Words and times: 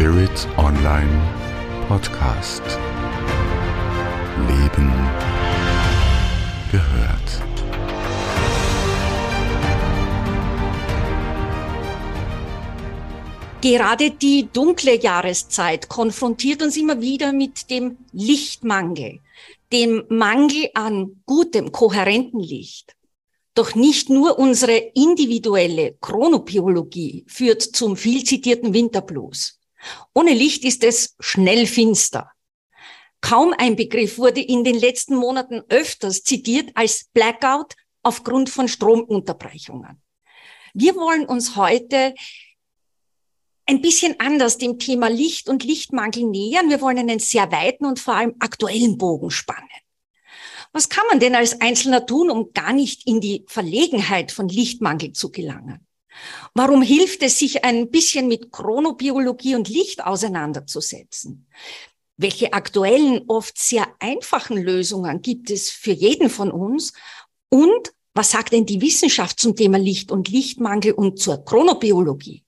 Spirit 0.00 0.48
Online 0.56 1.12
Podcast. 1.86 2.62
Leben 4.48 4.90
gehört. 6.72 7.30
Gerade 13.60 14.10
die 14.12 14.48
dunkle 14.50 14.98
Jahreszeit 14.98 15.90
konfrontiert 15.90 16.62
uns 16.62 16.78
immer 16.78 17.02
wieder 17.02 17.34
mit 17.34 17.68
dem 17.68 17.98
Lichtmangel, 18.12 19.20
dem 19.70 20.04
Mangel 20.08 20.70
an 20.72 21.20
gutem, 21.26 21.72
kohärenten 21.72 22.40
Licht. 22.40 22.96
Doch 23.54 23.74
nicht 23.74 24.08
nur 24.08 24.38
unsere 24.38 24.78
individuelle 24.94 25.98
Chronobiologie 26.00 27.26
führt 27.28 27.60
zum 27.60 27.98
viel 27.98 28.24
zitierten 28.24 28.72
Winterblues. 28.72 29.59
Ohne 30.14 30.32
Licht 30.32 30.64
ist 30.64 30.84
es 30.84 31.16
schnell 31.20 31.66
finster. 31.66 32.30
Kaum 33.20 33.54
ein 33.56 33.76
Begriff 33.76 34.18
wurde 34.18 34.40
in 34.40 34.64
den 34.64 34.78
letzten 34.78 35.14
Monaten 35.14 35.62
öfters 35.68 36.22
zitiert 36.22 36.70
als 36.74 37.10
Blackout 37.12 37.74
aufgrund 38.02 38.48
von 38.48 38.68
Stromunterbrechungen. 38.68 40.02
Wir 40.72 40.94
wollen 40.94 41.26
uns 41.26 41.56
heute 41.56 42.14
ein 43.66 43.82
bisschen 43.82 44.18
anders 44.18 44.58
dem 44.58 44.78
Thema 44.78 45.08
Licht 45.08 45.48
und 45.48 45.64
Lichtmangel 45.64 46.24
nähern. 46.24 46.70
Wir 46.70 46.80
wollen 46.80 46.98
einen 46.98 47.18
sehr 47.18 47.52
weiten 47.52 47.84
und 47.84 48.00
vor 48.00 48.14
allem 48.14 48.34
aktuellen 48.40 48.98
Bogen 48.98 49.30
spannen. 49.30 49.68
Was 50.72 50.88
kann 50.88 51.06
man 51.08 51.20
denn 51.20 51.34
als 51.34 51.60
Einzelner 51.60 52.06
tun, 52.06 52.30
um 52.30 52.52
gar 52.52 52.72
nicht 52.72 53.06
in 53.06 53.20
die 53.20 53.44
Verlegenheit 53.48 54.32
von 54.32 54.48
Lichtmangel 54.48 55.12
zu 55.12 55.30
gelangen? 55.30 55.86
Warum 56.54 56.82
hilft 56.82 57.22
es, 57.22 57.38
sich 57.38 57.64
ein 57.64 57.90
bisschen 57.90 58.28
mit 58.28 58.52
Chronobiologie 58.52 59.54
und 59.54 59.68
Licht 59.68 60.04
auseinanderzusetzen? 60.04 61.46
Welche 62.16 62.52
aktuellen, 62.52 63.22
oft 63.28 63.58
sehr 63.58 63.86
einfachen 63.98 64.58
Lösungen 64.58 65.22
gibt 65.22 65.50
es 65.50 65.70
für 65.70 65.92
jeden 65.92 66.28
von 66.28 66.50
uns? 66.50 66.92
Und 67.48 67.92
was 68.12 68.32
sagt 68.32 68.52
denn 68.52 68.66
die 68.66 68.80
Wissenschaft 68.80 69.40
zum 69.40 69.56
Thema 69.56 69.78
Licht 69.78 70.10
und 70.10 70.28
Lichtmangel 70.28 70.92
und 70.92 71.18
zur 71.18 71.44
Chronobiologie? 71.44 72.44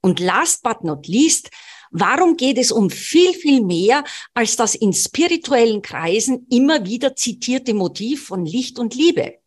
Und 0.00 0.20
last 0.20 0.62
but 0.62 0.84
not 0.84 1.06
least, 1.06 1.50
Warum 1.94 2.38
geht 2.38 2.56
es 2.56 2.72
um 2.72 2.88
viel, 2.88 3.34
viel 3.34 3.62
mehr 3.62 4.02
als 4.32 4.56
das 4.56 4.74
in 4.74 4.94
spirituellen 4.94 5.82
Kreisen 5.82 6.46
immer 6.50 6.86
wieder 6.86 7.14
zitierte 7.14 7.74
Motiv 7.74 8.28
von 8.28 8.46
Licht 8.46 8.78
und 8.78 8.94
Liebe? 8.94 9.41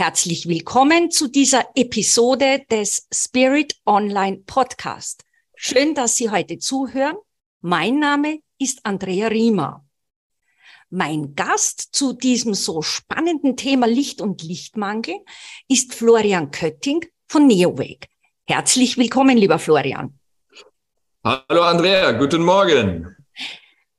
Herzlich 0.00 0.48
willkommen 0.48 1.10
zu 1.10 1.28
dieser 1.28 1.62
Episode 1.74 2.62
des 2.70 3.06
Spirit 3.12 3.76
Online 3.84 4.38
Podcast. 4.46 5.24
Schön, 5.54 5.94
dass 5.94 6.16
Sie 6.16 6.30
heute 6.30 6.56
zuhören. 6.56 7.16
Mein 7.60 7.98
Name 7.98 8.38
ist 8.58 8.80
Andrea 8.84 9.28
Riemer. 9.28 9.84
Mein 10.88 11.34
Gast 11.34 11.90
zu 11.92 12.14
diesem 12.14 12.54
so 12.54 12.80
spannenden 12.80 13.58
Thema 13.58 13.86
Licht 13.86 14.22
und 14.22 14.42
Lichtmangel 14.42 15.16
ist 15.68 15.92
Florian 15.92 16.50
Kötting 16.50 17.04
von 17.28 17.46
NeoWake. 17.46 18.08
Herzlich 18.46 18.96
willkommen, 18.96 19.36
lieber 19.36 19.58
Florian. 19.58 20.18
Hallo 21.22 21.60
Andrea, 21.60 22.12
guten 22.12 22.42
Morgen. 22.42 23.19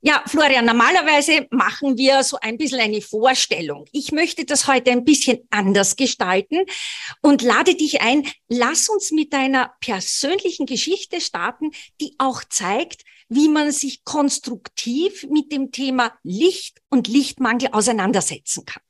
Ja, 0.04 0.20
Florian, 0.26 0.64
normalerweise 0.64 1.46
machen 1.50 1.96
wir 1.96 2.24
so 2.24 2.36
ein 2.40 2.58
bisschen 2.58 2.80
eine 2.80 3.00
Vorstellung. 3.00 3.84
Ich 3.92 4.10
möchte 4.10 4.44
das 4.44 4.66
heute 4.66 4.90
ein 4.90 5.04
bisschen 5.04 5.46
anders 5.50 5.94
gestalten 5.94 6.66
und 7.20 7.40
lade 7.40 7.76
dich 7.76 8.00
ein, 8.00 8.26
lass 8.48 8.88
uns 8.88 9.12
mit 9.12 9.32
deiner 9.32 9.72
persönlichen 9.80 10.66
Geschichte 10.66 11.20
starten, 11.20 11.70
die 12.00 12.16
auch 12.18 12.42
zeigt, 12.42 13.02
wie 13.28 13.48
man 13.48 13.70
sich 13.70 14.02
konstruktiv 14.02 15.24
mit 15.30 15.52
dem 15.52 15.70
Thema 15.70 16.12
Licht 16.24 16.82
und 16.88 17.06
Lichtmangel 17.06 17.68
auseinandersetzen 17.70 18.66
kann. 18.66 18.82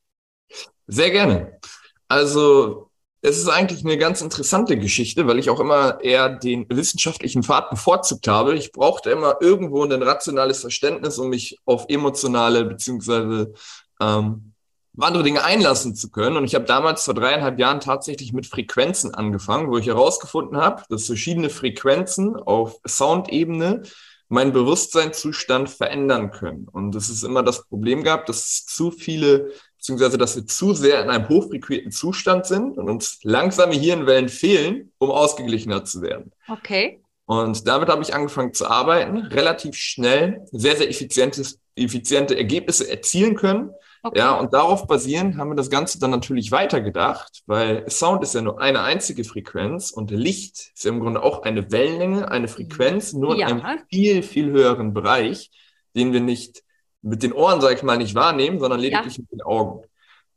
Sehr 0.87 1.11
gerne. 1.11 1.61
Also 2.09 2.91
es 3.25 3.39
ist 3.39 3.49
eigentlich 3.49 3.85
eine 3.85 3.97
ganz 3.97 4.21
interessante 4.21 4.77
Geschichte, 4.77 5.29
weil 5.29 5.39
ich 5.39 5.49
auch 5.49 5.61
immer 5.61 6.01
eher 6.03 6.29
den 6.29 6.67
wissenschaftlichen 6.69 7.45
Pfad 7.45 7.71
bevorzugt 7.71 8.27
habe. 8.27 8.57
Ich 8.57 8.73
brauchte 8.73 9.11
immer 9.11 9.37
irgendwo 9.41 9.85
ein 9.85 10.03
rationales 10.03 10.61
Verständnis, 10.61 11.19
um 11.19 11.29
mich 11.29 11.59
auf 11.65 11.87
emotionale 11.89 12.65
beziehungsweise 12.65 13.55
ähm, 14.01 14.53
andere 14.99 15.23
Dinge 15.23 15.45
einlassen 15.45 15.95
zu 15.95 16.11
können. 16.11 16.37
Und 16.37 16.45
ich 16.45 16.57
habe 16.57 16.65
damals 16.65 17.05
vor 17.05 17.15
dreieinhalb 17.15 17.61
Jahren 17.61 17.79
tatsächlich 17.79 18.33
mit 18.33 18.47
Frequenzen 18.47 19.15
angefangen, 19.15 19.71
wo 19.71 19.79
ich 19.79 19.87
herausgefunden 19.87 20.57
habe, 20.57 20.83
dass 20.89 21.07
verschiedene 21.07 21.49
Frequenzen 21.49 22.35
auf 22.35 22.81
Soundebene 22.87 23.83
meinen 24.29 24.53
Bewusstseinszustand 24.53 25.71
verändern 25.71 26.33
können. 26.33 26.67
Und 26.67 26.97
es 26.97 27.09
ist 27.09 27.23
immer 27.23 27.45
das 27.45 27.67
Problem 27.69 28.03
gab, 28.03 28.27
dass 28.27 28.67
zu 28.67 28.91
viele 28.91 29.53
beziehungsweise 29.83 30.17
dass 30.17 30.37
wir 30.37 30.47
zu 30.47 30.75
sehr 30.75 31.03
in 31.03 31.11
einem 31.11 31.29
hochfrequenten 31.29 31.91
Zustand 31.91 32.47
sind 32.47 32.79
und 32.79 32.89
uns 32.89 33.19
langsame 33.25 33.75
Hirnwellen 33.75 34.29
fehlen, 34.29 34.93
um 34.99 35.11
ausgeglichener 35.11 35.85
zu 35.85 36.03
werden. 36.03 36.31
Okay. 36.49 37.03
Und 37.27 37.67
damit 37.67 37.89
habe 37.89 38.01
ich 38.03 38.15
angefangen 38.15 38.55
zu 38.55 38.69
arbeiten, 38.69 39.17
relativ 39.17 39.75
schnell 39.75 40.47
sehr, 40.53 40.77
sehr 40.77 40.89
effizientes, 40.89 41.59
effiziente 41.75 42.37
Ergebnisse 42.37 42.89
erzielen 42.89 43.35
können. 43.35 43.71
Okay. 44.05 44.21
Ja, 44.21 44.35
und 44.35 44.55
darauf 44.55 44.87
basierend 44.87 45.37
haben 45.37 45.51
wir 45.51 45.57
das 45.57 45.71
Ganze 45.71 45.99
dann 45.99 46.11
natürlich 46.13 46.53
weitergedacht, 46.53 47.43
weil 47.47 47.89
Sound 47.91 48.23
ist 48.23 48.37
ja 48.37 48.41
nur 48.41 48.61
eine 48.61 48.83
einzige 48.83 49.25
Frequenz 49.25 49.91
und 49.91 50.13
Licht 50.13 50.71
ist 50.75 50.85
ja 50.85 50.93
im 50.93 51.01
Grunde 51.01 51.25
auch 51.25 51.43
eine 51.43 51.73
Wellenlänge, 51.73 52.31
eine 52.31 52.47
Frequenz, 52.47 53.15
nur 53.15 53.37
ja. 53.37 53.49
in 53.49 53.61
einem 53.61 53.81
viel, 53.91 54.23
viel 54.23 54.51
höheren 54.51 54.95
Bereich, 54.95 55.51
den 55.97 56.13
wir 56.13 56.21
nicht 56.21 56.63
mit 57.03 57.23
den 57.23 57.33
Ohren, 57.33 57.61
sage 57.61 57.75
ich 57.75 57.83
mal, 57.83 57.99
nicht 57.99 58.15
wahrnehmen, 58.15 58.61
sondern 58.61 58.81
lediglich 58.81 59.17
ja. 59.17 59.23
mit 59.23 59.33
den 59.33 59.43
Augen. 59.43 59.83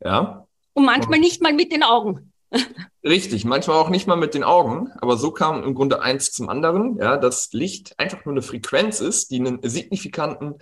Ja. 0.03 0.45
Und 0.73 0.85
manchmal 0.85 1.19
nicht 1.19 1.41
mal 1.41 1.53
mit 1.53 1.71
den 1.71 1.83
Augen. 1.83 2.33
Richtig, 3.03 3.45
manchmal 3.45 3.77
auch 3.77 3.89
nicht 3.89 4.07
mal 4.07 4.15
mit 4.15 4.33
den 4.33 4.43
Augen, 4.43 4.91
aber 4.99 5.17
so 5.17 5.31
kam 5.31 5.63
im 5.63 5.75
Grunde 5.75 6.01
eins 6.01 6.31
zum 6.31 6.49
anderen, 6.49 6.97
ja, 6.97 7.17
dass 7.17 7.53
Licht 7.53 7.97
einfach 7.99 8.25
nur 8.25 8.33
eine 8.33 8.41
Frequenz 8.41 8.99
ist, 8.99 9.31
die 9.31 9.39
einen 9.39 9.59
signifikanten 9.61 10.55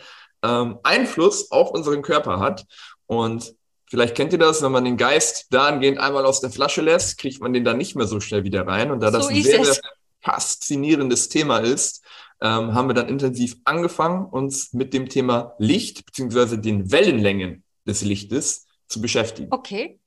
ähm, 0.44 0.80
Einfluss 0.84 1.52
auf 1.52 1.72
unseren 1.72 2.02
Körper 2.02 2.40
hat. 2.40 2.66
Und 3.06 3.56
vielleicht 3.90 4.16
kennt 4.16 4.34
ihr 4.34 4.40
das, 4.40 4.62
wenn 4.62 4.72
man 4.72 4.86
den 4.86 4.98
Geist 4.98 5.48
dahingehend 5.52 6.00
einmal 6.00 6.26
aus 6.26 6.42
der 6.42 6.50
Flasche 6.50 6.82
lässt, 6.82 7.18
kriegt 7.18 7.42
man 7.42 7.54
den 7.54 7.64
dann 7.64 7.78
nicht 7.78 7.96
mehr 7.96 8.08
so 8.08 8.20
schnell 8.20 8.44
wieder 8.44 8.68
rein. 8.68 8.92
Und 8.92 9.02
da 9.02 9.12
so 9.12 9.18
das 9.20 9.28
ein 9.28 9.42
sehr, 9.42 9.64
sehr 9.64 9.80
faszinierendes 10.22 11.30
Thema 11.30 11.60
ist, 11.60 12.04
ähm, 12.44 12.74
haben 12.74 12.90
wir 12.90 12.94
dann 12.94 13.08
intensiv 13.08 13.56
angefangen, 13.64 14.26
uns 14.26 14.74
mit 14.74 14.94
dem 14.94 15.08
Thema 15.08 15.56
Licht 15.58 16.06
beziehungsweise 16.06 16.60
den 16.60 16.92
Wellenlängen 16.92 17.64
des 17.88 18.04
Lichtes 18.04 18.68
zu 18.88 19.02
beschäftigen. 19.02 19.48
Okay. 19.52 20.00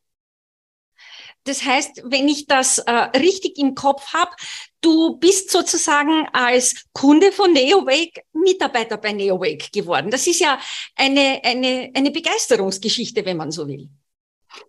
Das 1.45 1.65
heißt, 1.65 2.03
wenn 2.05 2.29
ich 2.29 2.47
das 2.47 2.79
äh, 2.79 2.93
richtig 2.93 3.57
im 3.57 3.75
Kopf 3.75 4.13
habe, 4.13 4.33
du 4.81 5.17
bist 5.17 5.51
sozusagen 5.51 6.27
als 6.33 6.85
Kunde 6.93 7.33
von 7.33 7.53
NeoWake 7.53 8.25
Mitarbeiter 8.33 8.99
bei 8.99 9.13
NeoWake 9.13 9.71
geworden. 9.73 10.11
Das 10.11 10.27
ist 10.27 10.41
ja 10.41 10.59
eine, 10.97 11.41
eine, 11.43 11.91
eine 11.95 12.11
Begeisterungsgeschichte, 12.11 13.25
wenn 13.25 13.37
man 13.37 13.51
so 13.51 13.67
will. 13.67 13.89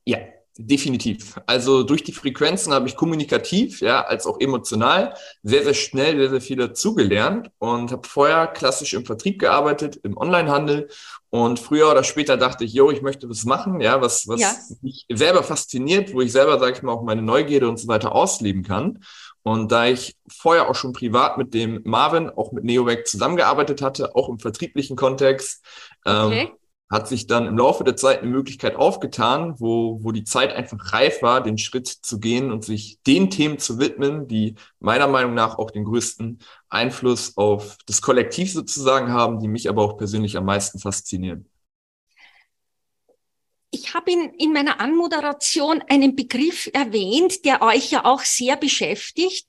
Ja, 0.05 0.19
Definitiv. 0.59 1.39
Also 1.45 1.83
durch 1.83 2.03
die 2.03 2.11
Frequenzen 2.11 2.73
habe 2.73 2.87
ich 2.87 2.95
kommunikativ, 2.95 3.79
ja, 3.79 4.01
als 4.01 4.25
auch 4.25 4.39
emotional 4.39 5.13
sehr, 5.43 5.63
sehr 5.63 5.75
schnell 5.75 6.17
sehr, 6.17 6.29
sehr 6.31 6.41
viel 6.41 6.57
dazugelernt 6.57 7.51
und 7.59 7.91
habe 7.91 8.07
vorher 8.07 8.47
klassisch 8.47 8.95
im 8.95 9.05
Vertrieb 9.05 9.39
gearbeitet, 9.39 9.99
im 10.03 10.17
Onlinehandel 10.17 10.89
und 11.29 11.59
früher 11.59 11.91
oder 11.91 12.03
später 12.03 12.37
dachte 12.37 12.63
ich, 12.63 12.73
yo, 12.73 12.89
ich 12.89 13.03
möchte 13.03 13.29
was 13.29 13.45
machen, 13.45 13.81
ja, 13.81 14.01
was, 14.01 14.27
was 14.27 14.41
ja. 14.41 14.51
mich 14.81 15.05
selber 15.13 15.43
fasziniert, 15.43 16.11
wo 16.13 16.21
ich 16.21 16.31
selber, 16.31 16.57
sage 16.59 16.73
ich 16.73 16.81
mal, 16.81 16.93
auch 16.93 17.03
meine 17.03 17.21
Neugierde 17.21 17.69
und 17.69 17.77
so 17.77 17.87
weiter 17.87 18.15
ausleben 18.15 18.63
kann. 18.63 19.03
Und 19.43 19.71
da 19.71 19.85
ich 19.85 20.17
vorher 20.27 20.69
auch 20.69 20.75
schon 20.75 20.91
privat 20.91 21.37
mit 21.37 21.53
dem 21.53 21.81
Marvin, 21.85 22.29
auch 22.29 22.51
mit 22.51 22.63
NeoVac 22.63 23.07
zusammengearbeitet 23.07 23.81
hatte, 23.83 24.15
auch 24.15 24.27
im 24.27 24.39
vertrieblichen 24.39 24.97
Kontext, 24.97 25.63
ähm, 26.05 26.25
okay. 26.25 26.41
ähm, 26.41 26.49
hat 26.89 27.07
sich 27.07 27.27
dann 27.27 27.47
im 27.47 27.57
Laufe 27.57 27.83
der 27.83 27.97
Zeit 27.97 28.21
eine 28.21 28.31
Möglichkeit 28.31 28.75
aufgetan, 28.75 29.55
wo, 29.57 29.99
wo 30.01 30.11
die 30.11 30.23
Zeit 30.23 30.53
einfach 30.53 30.93
reif 30.93 31.21
war, 31.21 31.43
den 31.43 31.57
Schritt 31.57 31.87
zu 31.87 32.19
gehen 32.19 32.51
und 32.51 32.63
sich 32.63 32.99
den 33.05 33.29
Themen 33.29 33.59
zu 33.59 33.79
widmen, 33.79 34.27
die 34.27 34.55
meiner 34.79 35.07
Meinung 35.07 35.33
nach 35.33 35.57
auch 35.57 35.71
den 35.71 35.83
größten 35.83 36.39
Einfluss 36.69 37.35
auf 37.35 37.77
das 37.87 38.01
Kollektiv 38.01 38.53
sozusagen 38.53 39.11
haben, 39.11 39.39
die 39.39 39.49
mich 39.49 39.67
aber 39.67 39.83
auch 39.83 39.97
persönlich 39.97 40.37
am 40.37 40.45
meisten 40.45 40.79
faszinieren. 40.79 41.49
Ich 43.69 43.93
habe 43.93 44.11
in, 44.11 44.33
in 44.35 44.53
meiner 44.53 44.79
Anmoderation 44.79 45.83
einen 45.89 46.15
Begriff 46.15 46.69
erwähnt, 46.71 47.43
der 47.43 47.61
euch 47.61 47.91
ja 47.91 48.05
auch 48.05 48.21
sehr 48.21 48.55
beschäftigt 48.55 49.45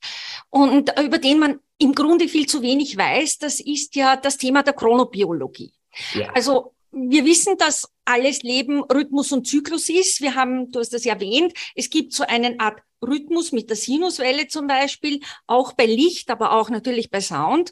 und 0.49 0.91
über 0.99 1.19
den 1.19 1.39
man 1.39 1.59
im 1.77 1.93
Grunde 1.93 2.27
viel 2.27 2.45
zu 2.45 2.61
wenig 2.61 2.97
weiß. 2.97 3.37
Das 3.37 3.61
ist 3.61 3.95
ja 3.95 4.17
das 4.17 4.37
Thema 4.37 4.61
der 4.61 4.73
Chronobiologie. 4.73 5.71
Ja. 6.13 6.29
Also 6.33 6.73
wir 6.91 7.25
wissen, 7.25 7.57
dass 7.57 7.89
alles 8.05 8.41
Leben 8.41 8.83
Rhythmus 8.83 9.31
und 9.31 9.47
Zyklus 9.47 9.89
ist. 9.89 10.21
Wir 10.21 10.35
haben, 10.35 10.71
du 10.71 10.79
hast 10.79 10.93
das 10.93 11.05
erwähnt, 11.05 11.53
es 11.75 11.89
gibt 11.89 12.13
so 12.13 12.23
einen 12.23 12.59
Art 12.59 12.81
Rhythmus 13.01 13.51
mit 13.51 13.69
der 13.69 13.77
Sinuswelle 13.77 14.47
zum 14.47 14.67
Beispiel, 14.67 15.21
auch 15.47 15.73
bei 15.73 15.85
Licht, 15.85 16.29
aber 16.29 16.51
auch 16.53 16.69
natürlich 16.69 17.09
bei 17.09 17.21
Sound. 17.21 17.71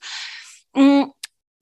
Mm, 0.74 1.04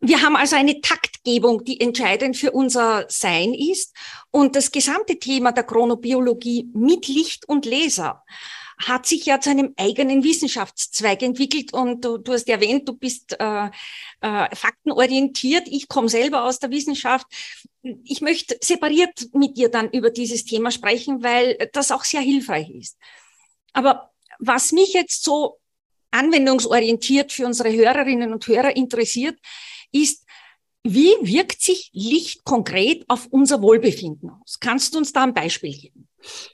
wir 0.02 0.22
haben 0.22 0.36
also 0.36 0.56
eine 0.56 0.82
Taktgebung, 0.82 1.64
die 1.64 1.80
entscheidend 1.80 2.38
für 2.38 2.52
unser 2.52 3.06
Sein 3.10 3.54
ist. 3.54 3.96
Und 4.30 4.56
das 4.56 4.72
gesamte 4.72 5.18
Thema 5.18 5.52
der 5.52 5.64
Chronobiologie 5.64 6.70
mit 6.74 7.08
Licht 7.08 7.48
und 7.48 7.66
Laser 7.66 8.24
hat 8.78 9.06
sich 9.06 9.26
ja 9.26 9.40
zu 9.40 9.50
einem 9.50 9.74
eigenen 9.78 10.24
Wissenschaftszweig 10.24 11.22
entwickelt. 11.22 11.74
Und 11.74 12.04
du, 12.04 12.18
du 12.18 12.34
hast 12.34 12.50
erwähnt, 12.50 12.88
du 12.88 12.94
bist 12.94 13.40
äh, 13.40 13.70
äh, 14.22 14.56
faktenorientiert. 14.56 15.68
Ich 15.68 15.88
komme 15.88 16.10
selber 16.10 16.44
aus 16.44 16.60
der 16.60 16.72
Wissenschaft. 16.72 17.26
Ich 18.04 18.22
möchte 18.22 18.58
separiert 18.62 19.28
mit 19.34 19.58
dir 19.58 19.70
dann 19.70 19.90
über 19.92 20.10
dieses 20.10 20.46
Thema 20.46 20.72
sprechen, 20.72 21.24
weil 21.24 21.70
das 21.74 21.92
auch 21.92 22.04
sehr 22.04 22.22
hilfreich 22.22 22.70
ist. 22.70 22.98
Aber 23.74 24.12
was 24.40 24.72
mich 24.72 24.94
jetzt 24.94 25.24
so 25.24 25.60
anwendungsorientiert 26.12 27.32
für 27.32 27.46
unsere 27.46 27.72
Hörerinnen 27.72 28.34
und 28.34 28.48
Hörer 28.48 28.76
interessiert, 28.76 29.38
ist, 29.92 30.25
wie 30.86 31.16
wirkt 31.22 31.64
sich 31.64 31.90
Licht 31.94 32.44
konkret 32.44 33.06
auf 33.08 33.28
unser 33.32 33.62
Wohlbefinden 33.62 34.30
aus? 34.30 34.60
Kannst 34.60 34.94
du 34.94 35.00
uns 35.00 35.12
da 35.12 35.24
ein 35.24 35.34
Beispiel 35.34 35.76
geben? 35.76 36.08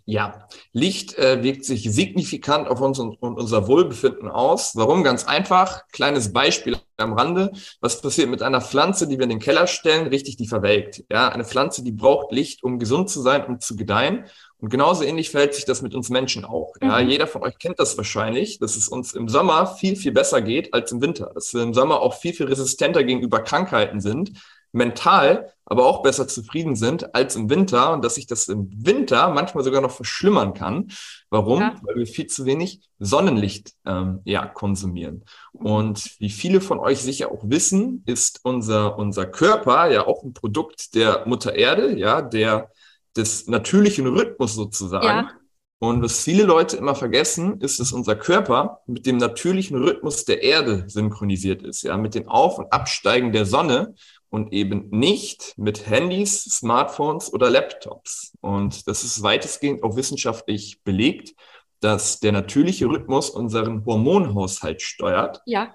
Ja, 0.06 0.48
Licht 0.72 1.18
äh, 1.18 1.44
wirkt 1.44 1.66
sich 1.66 1.84
signifikant 1.92 2.68
auf 2.68 2.82
uns 2.82 3.00
und, 3.00 3.22
und, 3.22 3.38
unser 3.38 3.68
Wohlbefinden 3.68 4.30
aus. 4.30 4.76
Warum? 4.76 5.04
Ganz 5.04 5.26
einfach. 5.26 5.88
Kleines 5.92 6.34
Beispiel 6.34 6.78
am 6.98 7.14
Rande. 7.14 7.52
Was 7.80 8.02
passiert 8.02 8.30
mit 8.30 8.42
einer 8.42 8.62
Pflanze, 8.62 9.08
die 9.08 9.18
wir 9.18 9.24
in 9.24 9.30
den 9.30 9.40
Keller 9.40 9.68
stellen? 9.68 10.08
Richtig, 10.08 10.38
die 10.38 10.48
verwelkt. 10.48 11.04
Ja, 11.12 11.30
eine 11.30 11.46
Pflanze, 11.46 11.84
die 11.84 11.92
braucht 11.92 12.32
Licht, 12.32 12.64
um 12.64 12.80
gesund 12.80 13.10
zu 13.10 13.22
sein, 13.22 13.46
um 13.46 13.60
zu 13.60 13.76
gedeihen. 13.76 14.26
Und 14.62 14.70
genauso 14.70 15.04
ähnlich 15.04 15.32
verhält 15.32 15.56
sich 15.56 15.66
das 15.66 15.82
mit 15.82 15.96
uns 15.96 16.10
Menschen 16.10 16.46
auch. 16.46 16.76
Ja, 16.82 17.02
mhm. 17.02 17.10
jeder 17.10 17.28
von 17.28 17.42
euch 17.42 17.58
kennt 17.58 17.80
das 17.80 17.98
wahrscheinlich, 17.98 18.60
dass 18.60 18.76
es 18.76 18.88
uns 18.88 19.14
im 19.14 19.28
Sommer 19.28 19.66
viel, 19.66 19.96
viel 19.96 20.12
besser 20.12 20.42
geht 20.42 20.74
als 20.74 20.92
im 20.92 21.02
Winter. 21.02 21.32
Dass 21.34 21.54
wir 21.54 21.64
im 21.64 21.74
Sommer 21.74 22.00
auch 22.00 22.14
viel, 22.14 22.34
viel 22.34 22.46
resistenter 22.46 23.04
gegenüber 23.04 23.40
Krankheiten 23.40 24.00
sind, 24.00 24.34
mental 24.72 25.52
aber 25.72 25.86
auch 25.86 26.04
besser 26.04 26.28
zufrieden 26.28 26.76
sind 26.76 27.16
als 27.16 27.38
im 27.38 27.50
Winter 27.50 27.94
und 27.94 28.04
dass 28.04 28.16
sich 28.16 28.28
das 28.28 28.50
im 28.50 28.70
Winter 28.86 29.30
manchmal 29.30 29.64
sogar 29.64 29.80
noch 29.80 29.92
verschlimmern 29.92 30.54
kann. 30.54 30.92
Warum? 31.30 31.62
Ja. 31.62 31.76
Weil 31.84 31.96
wir 31.96 32.08
viel 32.08 32.28
zu 32.28 32.46
wenig 32.46 32.82
Sonnenlicht 33.00 33.72
ähm, 33.86 34.20
ja, 34.26 34.46
konsumieren. 34.46 35.24
Und 35.54 36.20
wie 36.20 36.30
viele 36.30 36.60
von 36.60 36.78
euch 36.78 37.00
sicher 37.00 37.32
auch 37.32 37.44
wissen, 37.46 38.04
ist 38.06 38.42
unser, 38.44 38.98
unser 38.98 39.26
Körper 39.26 39.90
ja 39.90 40.06
auch 40.06 40.24
ein 40.24 40.34
Produkt 40.34 40.94
der 40.94 41.26
Mutter 41.26 41.56
Erde, 41.56 41.98
ja, 41.98 42.22
der 42.22 42.70
des 43.16 43.48
natürlichen 43.48 44.08
Rhythmus 44.08 44.56
sozusagen. 44.56 45.06
Ja. 45.06 45.32
Und 45.80 46.04
was 46.04 46.24
viele 46.24 46.44
Leute 46.44 46.78
immer 46.78 46.94
vergessen, 46.94 47.60
ist, 47.60 47.80
dass 47.80 47.92
unser 47.92 48.16
Körper 48.16 48.82
mit 48.86 49.08
dem 49.08 49.18
natürlichen 49.18 49.78
Rhythmus 49.78 50.26
der 50.26 50.44
Erde 50.44 50.84
synchronisiert 50.88 51.64
ist, 51.64 51.82
ja, 51.82 51.98
mit 51.98 52.14
den 52.14 52.28
Auf- 52.28 52.60
und 52.60 52.72
Absteigen 52.72 53.32
der 53.32 53.48
Sonne 53.48 53.96
und 54.30 54.54
eben 54.54 54.90
nicht 54.92 55.56
mit 55.58 55.90
Handys, 55.90 56.44
Smartphones 56.44 57.34
oder 57.34 57.50
Laptops. 57.50 58.38
Und 58.42 58.88
das 58.88 59.04
ist 59.04 59.24
weitestgehend 59.24 59.84
auch 59.84 59.96
wissenschaftlich 59.96 60.84
belegt, 60.84 61.34
dass 61.80 62.20
der 62.20 62.32
natürliche 62.32 62.86
Rhythmus 62.86 63.32
unseren 63.32 63.84
Hormonhaushalt 63.84 64.84
steuert. 64.84 65.42
Ja. 65.48 65.74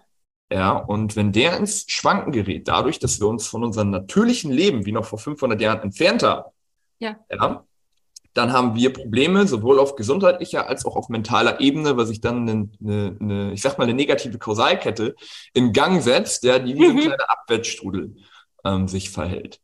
Ja, 0.52 0.76
und 0.76 1.16
wenn 1.16 1.32
der 1.32 1.56
ins 1.56 1.84
Schwanken 1.88 2.30
gerät, 2.30 2.68
dadurch, 2.68 3.00
dass 3.00 3.18
wir 3.20 3.26
uns 3.26 3.48
von 3.48 3.64
unserem 3.64 3.90
natürlichen 3.90 4.52
Leben 4.52 4.86
wie 4.86 4.92
noch 4.92 5.04
vor 5.04 5.18
500 5.18 5.60
Jahren 5.60 5.82
entfernt 5.82 6.22
haben, 6.22 6.44
ja. 6.98 7.16
ja 7.30 7.64
dann 8.36 8.52
haben 8.52 8.74
wir 8.74 8.92
Probleme, 8.92 9.46
sowohl 9.46 9.78
auf 9.78 9.96
gesundheitlicher 9.96 10.68
als 10.68 10.84
auch 10.84 10.96
auf 10.96 11.08
mentaler 11.08 11.60
Ebene, 11.60 11.96
was 11.96 12.08
sich 12.08 12.20
dann 12.20 12.48
eine, 12.48 12.68
eine, 12.80 13.16
eine 13.18 13.52
ich 13.52 13.62
sag 13.62 13.78
mal, 13.78 13.84
eine 13.84 13.94
negative 13.94 14.38
Kausalkette 14.38 15.16
in 15.54 15.72
Gang 15.72 16.02
setzt, 16.02 16.44
ja, 16.44 16.58
die 16.58 16.74
wie 16.74 16.86
mhm. 16.86 16.98
ein 16.98 16.98
kleiner 16.98 17.30
Abwärtsstrudel 17.30 18.16
ähm, 18.64 18.88
sich 18.88 19.10
verhält. 19.10 19.60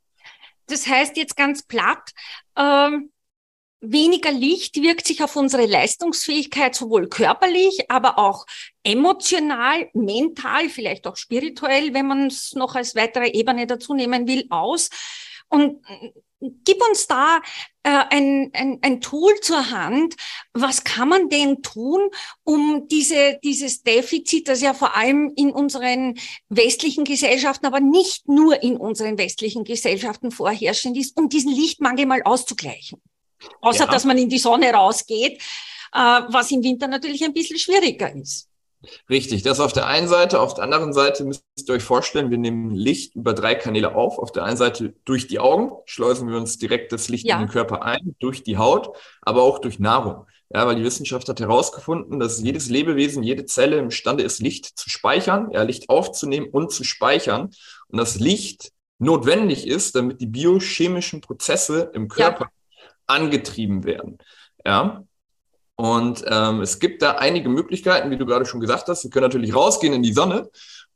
Das 0.69 0.87
heißt 0.87 1.19
jetzt 1.19 1.37
ganz 1.37 1.64
platt, 1.64 2.12
ähm, 2.56 3.11
weniger 3.82 4.32
Licht 4.32 4.76
wirkt 4.76 5.06
sich 5.06 5.23
auf 5.23 5.37
unsere 5.37 5.67
Leistungsfähigkeit 5.67 6.75
sowohl 6.75 7.08
körperlich, 7.08 7.90
aber 7.90 8.19
auch 8.19 8.46
emotional, 8.85 9.90
mental, 9.93 10.70
vielleicht 10.70 11.06
auch 11.06 11.17
spirituell, 11.17 11.93
wenn 11.93 12.06
man 12.06 12.28
es 12.28 12.55
noch 12.55 12.75
als 12.75 12.94
weitere 12.94 13.28
Ebene 13.28 13.67
dazu 13.67 13.93
nehmen 13.93 14.26
will, 14.26 14.46
aus. 14.49 14.88
Und 15.52 15.84
gib 16.40 16.82
uns 16.88 17.06
da 17.06 17.40
äh, 17.82 17.90
ein, 17.90 18.50
ein, 18.54 18.78
ein 18.81 19.00
Tool 19.02 19.34
zur 19.43 19.70
Hand. 19.70 20.14
Was 20.54 20.82
kann 20.82 21.10
man 21.10 21.28
denn 21.28 21.62
tun, 21.62 22.08
um 22.43 22.88
diese, 22.88 23.38
dieses 23.44 23.82
Defizit, 23.82 24.49
das 24.49 24.62
ja 24.62 24.72
vor 24.72 24.96
allem 24.96 25.31
in 25.37 25.50
unseren 25.50 26.19
westlichen 26.49 27.04
Gesellschaften, 27.04 27.66
aber 27.66 27.81
nicht 27.81 28.28
nur 28.28 28.62
in 28.62 28.78
unseren 28.78 29.19
westlichen 29.19 29.64
Gesellschaften 29.64 30.31
vorherrschend 30.31 30.96
ist, 30.96 31.19
um 31.19 31.28
diesen 31.28 31.52
Lichtmangel 31.52 32.06
mal 32.06 32.22
auszugleichen? 32.22 33.00
Außer, 33.60 33.84
ja. 33.84 33.90
dass 33.90 34.04
man 34.04 34.16
in 34.16 34.31
die 34.31 34.38
Sonne 34.38 34.72
rausgeht, 34.72 35.38
äh, 35.93 35.99
was 36.28 36.50
im 36.50 36.62
Winter 36.62 36.88
natürlich 36.88 37.22
ein 37.25 37.34
bisschen 37.34 37.58
schwieriger 37.58 38.10
ist. 38.14 38.49
Richtig, 39.08 39.43
das 39.43 39.61
auf 39.61 39.73
der 39.73 39.87
einen 39.87 40.08
Seite. 40.08 40.40
Auf 40.40 40.55
der 40.55 40.64
anderen 40.64 40.93
Seite 40.93 41.25
müsst 41.25 41.44
ihr 41.67 41.75
euch 41.75 41.82
vorstellen, 41.82 42.31
wir 42.31 42.38
nehmen 42.38 42.70
Licht 42.70 43.14
über 43.14 43.34
drei 43.34 43.55
Kanäle 43.55 43.94
auf. 43.94 44.19
Auf 44.19 44.32
der 44.32 44.44
einen 44.44 44.56
Seite 44.56 44.94
durch 45.05 45.26
die 45.26 45.38
Augen, 45.38 45.73
schleusen 45.84 46.29
wir 46.29 46.37
uns 46.37 46.58
direkt 46.58 46.93
das 46.93 47.08
Licht 47.08 47.26
ja. 47.26 47.37
in 47.37 47.43
den 47.46 47.50
Körper 47.50 47.82
ein, 47.82 48.17
durch 48.19 48.43
die 48.43 48.58
Haut, 48.58 48.96
aber 49.20 49.43
auch 49.43 49.58
durch 49.58 49.79
Nahrung. 49.79 50.26
Ja, 50.55 50.67
weil 50.67 50.76
die 50.76 50.84
Wissenschaft 50.84 51.29
hat 51.29 51.40
herausgefunden, 51.40 52.20
dass 52.20 52.43
jedes 52.43 52.69
Lebewesen, 52.69 53.23
jede 53.23 53.46
Zelle 53.46 53.79
imstande 53.79 54.23
ist, 54.23 54.40
Licht 54.40 54.79
zu 54.79 54.90
speichern, 54.90 55.50
ja, 55.52 55.62
Licht 55.62 55.88
aufzunehmen 55.88 56.49
und 56.50 56.73
zu 56.73 56.85
speichern. 56.85 57.50
Und 57.88 57.99
das 57.99 58.20
Licht 58.20 58.73
notwendig 58.99 59.67
ist, 59.67 59.96
damit 59.96 60.20
die 60.20 60.26
biochemischen 60.26 61.23
Prozesse 61.23 61.90
im 61.94 62.08
Körper 62.08 62.44
ja. 62.44 62.90
angetrieben 63.06 63.85
werden. 63.85 64.19
Ja, 64.64 65.05
und 65.76 66.24
ähm, 66.28 66.60
es 66.60 66.78
gibt 66.78 67.02
da 67.02 67.12
einige 67.12 67.48
Möglichkeiten, 67.48 68.10
wie 68.10 68.16
du 68.16 68.26
gerade 68.26 68.46
schon 68.46 68.60
gesagt 68.60 68.88
hast. 68.88 69.04
Wir 69.04 69.10
können 69.10 69.24
natürlich 69.24 69.54
rausgehen 69.54 69.94
in 69.94 70.02
die 70.02 70.12
Sonne 70.12 70.50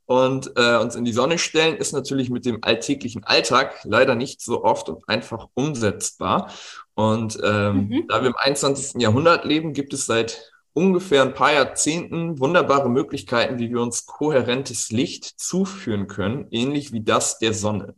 und 0.05 0.51
äh, 0.55 0.77
uns 0.77 0.95
in 0.95 1.03
die 1.03 1.11
Sonne 1.11 1.37
stellen, 1.37 1.75
ist 1.75 1.91
natürlich 1.91 2.29
mit 2.29 2.45
dem 2.45 2.59
alltäglichen 2.61 3.23
Alltag 3.25 3.79
leider 3.83 4.15
nicht 4.15 4.41
so 4.41 4.63
oft 4.63 4.87
und 4.87 5.07
einfach 5.09 5.47
umsetzbar. 5.53 6.51
Und 6.93 7.37
ähm, 7.43 7.89
mhm. 7.89 8.07
da 8.07 8.21
wir 8.21 8.29
im 8.29 8.37
21. 8.37 9.01
Jahrhundert 9.01 9.43
leben, 9.43 9.73
gibt 9.73 9.93
es 9.93 10.05
seit 10.05 10.53
ungefähr 10.71 11.23
ein 11.23 11.33
paar 11.33 11.53
Jahrzehnten 11.53 12.39
wunderbare 12.39 12.89
Möglichkeiten, 12.89 13.59
wie 13.59 13.69
wir 13.69 13.81
uns 13.81 14.05
kohärentes 14.05 14.91
Licht 14.91 15.25
zuführen 15.25 16.07
können, 16.07 16.47
ähnlich 16.51 16.93
wie 16.93 17.01
das 17.01 17.39
der 17.39 17.53
Sonne. 17.53 17.95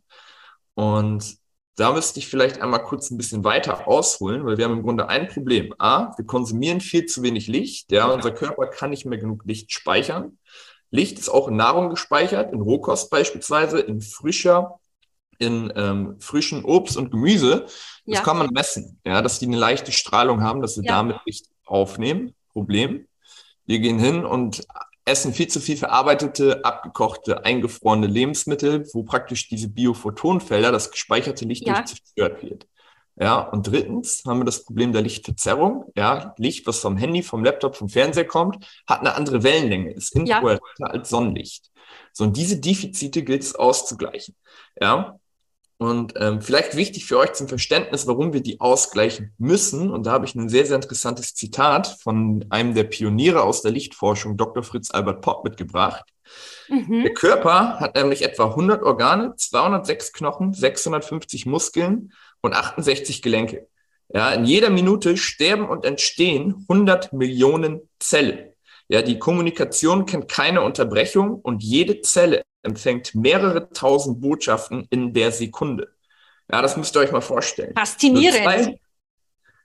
Und 0.73 1.38
da 1.79 1.93
müsste 1.93 2.19
ich 2.19 2.27
vielleicht 2.27 2.61
einmal 2.61 2.83
kurz 2.83 3.09
ein 3.09 3.17
bisschen 3.17 3.43
weiter 3.43 3.87
ausholen, 3.87 4.45
weil 4.45 4.57
wir 4.57 4.65
haben 4.65 4.77
im 4.77 4.83
Grunde 4.83 5.07
ein 5.07 5.27
Problem. 5.27 5.73
A, 5.77 6.11
wir 6.17 6.25
konsumieren 6.25 6.81
viel 6.81 7.05
zu 7.05 7.23
wenig 7.23 7.47
Licht. 7.47 7.91
Ja, 7.91 8.07
unser 8.07 8.31
Körper 8.31 8.67
kann 8.67 8.89
nicht 8.89 9.05
mehr 9.05 9.17
genug 9.17 9.45
Licht 9.45 9.71
speichern. 9.71 10.37
Licht 10.91 11.19
ist 11.19 11.29
auch 11.29 11.47
in 11.47 11.55
Nahrung 11.55 11.89
gespeichert, 11.89 12.51
in 12.51 12.61
Rohkost 12.61 13.09
beispielsweise, 13.09 13.79
in 13.79 14.01
frischer, 14.01 14.79
in 15.37 15.71
ähm, 15.75 16.19
frischen 16.19 16.65
Obst 16.65 16.97
und 16.97 17.11
Gemüse. 17.11 17.65
Das 18.05 18.17
ja. 18.17 18.21
kann 18.23 18.37
man 18.37 18.49
messen, 18.51 18.99
ja, 19.05 19.21
dass 19.21 19.39
die 19.39 19.45
eine 19.45 19.57
leichte 19.57 19.91
Strahlung 19.91 20.43
haben, 20.43 20.61
dass 20.61 20.75
sie 20.75 20.83
ja. 20.83 20.97
damit 20.97 21.17
Licht 21.25 21.45
aufnehmen. 21.65 22.35
Problem. 22.51 23.07
Wir 23.65 23.79
gehen 23.79 23.99
hin 23.99 24.25
und 24.25 24.65
essen 25.09 25.33
viel 25.33 25.47
zu 25.47 25.59
viel 25.59 25.77
verarbeitete, 25.77 26.63
abgekochte, 26.63 27.43
eingefrorene 27.43 28.07
Lebensmittel, 28.07 28.87
wo 28.93 29.03
praktisch 29.03 29.49
diese 29.49 29.69
Biophotonfelder, 29.69 30.71
das 30.71 30.91
gespeicherte 30.91 31.45
Licht 31.45 31.67
ja. 31.67 31.81
nicht 31.81 31.89
zerstört 31.89 32.43
wird. 32.43 32.67
Ja, 33.21 33.39
und 33.41 33.67
drittens 33.67 34.23
haben 34.25 34.39
wir 34.39 34.45
das 34.45 34.63
Problem 34.63 34.93
der 34.93 35.01
Lichtverzerrung. 35.01 35.91
Ja, 35.95 36.33
Licht, 36.37 36.65
was 36.67 36.79
vom 36.79 36.95
Handy, 36.95 37.21
vom 37.21 37.43
Laptop, 37.43 37.75
vom 37.75 37.89
Fernseher 37.89 38.25
kommt, 38.25 38.65
hat 38.87 39.01
eine 39.01 39.13
andere 39.13 39.43
Wellenlänge, 39.43 39.91
ist 39.91 40.15
infraroter 40.15 40.61
ja. 40.77 40.87
als 40.87 41.09
Sonnenlicht. 41.09 41.69
So, 42.13 42.23
und 42.23 42.37
diese 42.37 42.59
Defizite 42.59 43.23
gilt 43.23 43.43
es 43.43 43.55
auszugleichen. 43.55 44.35
Ja, 44.79 45.19
und 45.79 46.13
ähm, 46.17 46.41
vielleicht 46.41 46.75
wichtig 46.75 47.05
für 47.05 47.17
euch 47.17 47.31
zum 47.31 47.47
Verständnis, 47.47 48.05
warum 48.05 48.33
wir 48.33 48.41
die 48.41 48.59
ausgleichen 48.59 49.33
müssen. 49.37 49.89
Und 49.91 50.05
da 50.05 50.11
habe 50.11 50.25
ich 50.25 50.35
ein 50.35 50.49
sehr, 50.49 50.65
sehr 50.65 50.75
interessantes 50.75 51.33
Zitat 51.35 51.87
von 52.03 52.45
einem 52.49 52.73
der 52.73 52.83
Pioniere 52.83 53.43
aus 53.43 53.61
der 53.61 53.71
Lichtforschung, 53.71 54.35
Dr. 54.35 54.61
Fritz 54.61 54.91
Albert 54.91 55.21
Popp, 55.21 55.45
mitgebracht. 55.45 56.03
Mhm. 56.67 57.03
Der 57.03 57.13
Körper 57.13 57.79
hat 57.79 57.95
nämlich 57.95 58.23
etwa 58.23 58.47
100 58.47 58.83
Organe, 58.83 59.35
206 59.37 60.11
Knochen, 60.11 60.53
650 60.53 61.45
Muskeln 61.45 62.11
und 62.41 62.53
68 62.53 63.21
Gelenke. 63.21 63.65
Ja, 64.13 64.33
in 64.33 64.43
jeder 64.43 64.71
Minute 64.71 65.15
sterben 65.15 65.69
und 65.69 65.85
entstehen 65.85 66.65
100 66.67 67.13
Millionen 67.13 67.89
Zellen. 67.99 68.51
Ja, 68.89 69.01
die 69.01 69.17
Kommunikation 69.17 70.05
kennt 70.05 70.27
keine 70.27 70.61
Unterbrechung 70.61 71.35
und 71.35 71.63
jede 71.63 72.01
Zelle 72.01 72.41
empfängt 72.63 73.15
mehrere 73.15 73.69
tausend 73.69 74.21
Botschaften 74.21 74.87
in 74.89 75.13
der 75.13 75.31
Sekunde. 75.31 75.89
Ja, 76.51 76.61
das 76.61 76.77
müsst 76.77 76.95
ihr 76.95 77.01
euch 77.01 77.11
mal 77.11 77.21
vorstellen. 77.21 77.73
Faszinierend. 77.75 78.43
Nur, 78.43 78.53
zwei, 78.53 78.79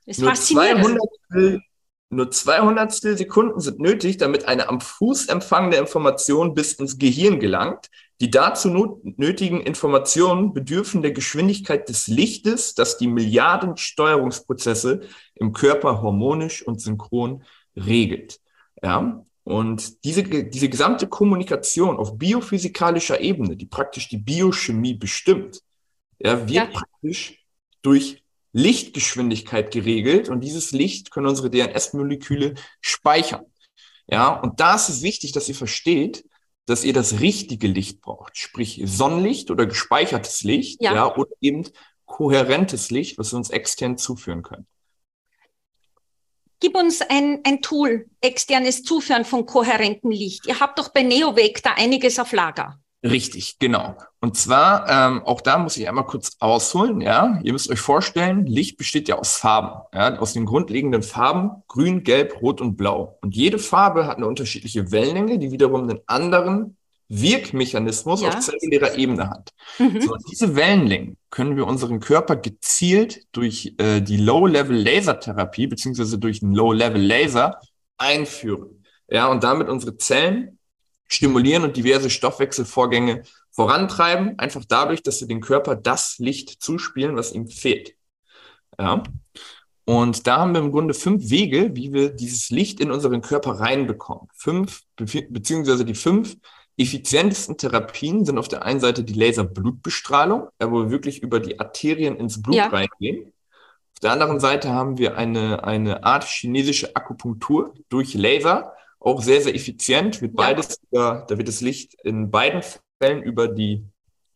ist 0.06 0.20
nur, 0.20 0.30
faszinierend. 0.30 0.98
200, 1.30 1.62
nur 2.10 2.30
200 2.30 2.92
Sekunden 2.92 3.60
sind 3.60 3.80
nötig, 3.80 4.18
damit 4.18 4.46
eine 4.46 4.68
am 4.68 4.80
Fuß 4.80 5.26
empfangene 5.26 5.76
Information 5.76 6.54
bis 6.54 6.74
ins 6.74 6.98
Gehirn 6.98 7.40
gelangt. 7.40 7.90
Die 8.20 8.30
dazu 8.30 9.00
nötigen 9.02 9.60
Informationen 9.60 10.54
bedürfen 10.54 11.02
der 11.02 11.10
Geschwindigkeit 11.10 11.88
des 11.88 12.06
Lichtes, 12.06 12.74
das 12.74 12.96
die 12.96 13.08
Milliarden 13.08 13.76
Steuerungsprozesse 13.76 15.00
im 15.34 15.52
Körper 15.52 16.02
harmonisch 16.02 16.64
und 16.64 16.80
synchron 16.80 17.42
regelt. 17.74 18.40
Ja, 18.82 19.24
und 19.44 20.04
diese, 20.04 20.22
diese 20.22 20.70
gesamte 20.70 21.06
Kommunikation 21.06 21.98
auf 21.98 22.16
biophysikalischer 22.16 23.20
Ebene, 23.20 23.56
die 23.56 23.66
praktisch 23.66 24.08
die 24.08 24.16
Biochemie 24.16 24.94
bestimmt, 24.94 25.60
ja, 26.18 26.40
wird 26.48 26.50
ja. 26.50 26.66
praktisch 26.66 27.44
durch 27.82 28.22
Lichtgeschwindigkeit 28.52 29.70
geregelt 29.70 30.30
und 30.30 30.40
dieses 30.40 30.72
Licht 30.72 31.10
können 31.10 31.26
unsere 31.26 31.50
DNS-Moleküle 31.50 32.54
speichern. 32.80 33.44
Ja, 34.06 34.30
und 34.40 34.60
da 34.60 34.76
ist 34.76 34.88
es 34.88 35.02
wichtig, 35.02 35.32
dass 35.32 35.48
ihr 35.48 35.54
versteht, 35.54 36.24
dass 36.66 36.84
ihr 36.84 36.92
das 36.94 37.20
richtige 37.20 37.66
Licht 37.66 38.00
braucht, 38.00 38.38
sprich 38.38 38.80
Sonnenlicht 38.84 39.50
oder 39.50 39.66
gespeichertes 39.66 40.42
Licht, 40.42 40.82
ja, 40.82 40.94
ja 40.94 41.16
oder 41.16 41.30
eben 41.40 41.68
kohärentes 42.06 42.90
Licht, 42.90 43.18
was 43.18 43.32
wir 43.32 43.38
uns 43.38 43.50
extern 43.50 43.98
zuführen 43.98 44.42
können. 44.42 44.66
Gib 46.61 46.76
uns 46.76 47.00
ein, 47.02 47.40
ein 47.44 47.61
Tool, 47.61 48.06
externes 48.20 48.82
Zuführen 48.82 49.25
von 49.25 49.46
kohärentem 49.46 50.11
Licht. 50.11 50.46
Ihr 50.46 50.61
habt 50.61 50.78
doch 50.78 50.88
bei 50.88 51.02
Neoweg 51.02 51.62
da 51.62 51.73
einiges 51.75 52.18
auf 52.18 52.32
Lager. 52.32 52.78
Richtig, 53.04 53.58
genau. 53.58 53.96
Und 54.20 54.34
zwar, 54.34 54.88
ähm, 54.88 55.23
auch 55.25 55.42
da 55.42 55.58
muss 55.58 55.76
ich 55.76 55.87
einmal 55.87 56.06
kurz 56.06 56.37
ausholen, 56.38 57.02
ja. 57.02 57.38
Ihr 57.42 57.52
müsst 57.52 57.68
euch 57.70 57.80
vorstellen, 57.80 58.46
Licht 58.46 58.78
besteht 58.78 59.08
ja 59.08 59.18
aus 59.18 59.37
Farben, 59.37 59.82
ja, 59.92 60.18
aus 60.18 60.32
den 60.32 60.46
grundlegenden 60.46 61.02
Farben 61.02 61.62
Grün, 61.68 62.02
Gelb, 62.02 62.40
Rot 62.40 62.62
und 62.62 62.76
Blau. 62.76 63.18
Und 63.20 63.37
jede 63.37 63.58
Farbe 63.58 64.06
hat 64.06 64.16
eine 64.16 64.26
unterschiedliche 64.26 64.90
Wellenlänge, 64.90 65.38
die 65.38 65.52
wiederum 65.52 65.82
einen 65.82 66.00
anderen 66.06 66.78
Wirkmechanismus 67.08 68.23
ja. 68.23 68.28
auf 68.28 68.40
zellulärer 68.40 68.96
Ebene 68.96 69.28
hat. 69.28 69.52
Mhm. 69.78 70.00
So, 70.00 70.16
diese 70.30 70.56
Wellenlängen 70.56 71.16
können 71.30 71.56
wir 71.56 71.66
unseren 71.66 72.00
Körper 72.00 72.37
gezielt 72.37 73.26
durch 73.32 73.75
äh, 73.78 74.00
die 74.00 74.16
Low-Level-Lasertherapie 74.16 75.66
beziehungsweise 75.66 76.18
durch 76.18 76.42
einen 76.42 76.54
Low-Level-Laser 76.54 77.61
einführen. 77.99 78.84
Ja, 79.08 79.26
und 79.28 79.44
damit 79.44 79.68
unsere 79.68 79.96
Zellen 79.96 80.58
stimulieren 81.06 81.64
und 81.64 81.76
diverse 81.76 82.11
Stoffwechselvorgänge 82.11 83.23
vorantreiben, 83.50 84.38
einfach 84.38 84.64
dadurch, 84.66 85.02
dass 85.02 85.20
wir 85.20 85.28
den 85.28 85.40
Körper 85.40 85.76
das 85.76 86.18
Licht 86.18 86.62
zuspielen, 86.62 87.16
was 87.16 87.32
ihm 87.32 87.49
fehlt. 87.49 87.94
Ja. 88.78 89.02
Und 89.84 90.26
da 90.26 90.38
haben 90.38 90.54
wir 90.54 90.61
im 90.61 90.73
Grunde 90.73 90.94
fünf 90.94 91.28
Wege, 91.30 91.70
wie 91.75 91.92
wir 91.92 92.11
dieses 92.11 92.50
Licht 92.50 92.80
in 92.80 92.90
unseren 92.90 93.20
Körper 93.20 93.61
reinbekommen. 93.61 94.28
Fünf, 94.34 94.82
beziehungsweise 94.96 95.84
die 95.84 95.94
fünf 95.94 96.37
effizientesten 96.76 97.56
Therapien 97.56 98.24
sind 98.24 98.38
auf 98.38 98.48
der 98.48 98.64
einen 98.64 98.80
Seite 98.80 99.04
die 99.04 99.14
Laserblutbestrahlung, 99.14 100.48
wo 100.60 100.84
wir 100.84 100.90
wirklich 100.90 101.22
über 101.22 101.40
die 101.40 101.60
Arterien 101.60 102.16
ins 102.16 102.42
Blut 102.42 102.56
ja. 102.56 102.66
reingehen. 102.66 103.32
Auf 103.94 104.00
der 104.00 104.12
anderen 104.12 104.40
Seite 104.40 104.70
haben 104.70 104.98
wir 104.98 105.16
eine, 105.16 105.64
eine 105.64 106.04
Art 106.04 106.24
chinesische 106.24 106.96
Akupunktur 106.96 107.74
durch 107.88 108.14
Laser, 108.14 108.72
auch 108.98 109.22
sehr, 109.22 109.40
sehr 109.40 109.54
effizient, 109.54 110.20
wird 110.20 110.32
ja. 110.32 110.36
beides 110.36 110.80
über, 110.90 111.24
da 111.28 111.38
wird 111.38 111.46
das 111.46 111.60
Licht 111.60 111.94
in 112.02 112.30
beiden 112.30 112.62
Fällen 113.00 113.22
über 113.22 113.46
die, 113.46 113.84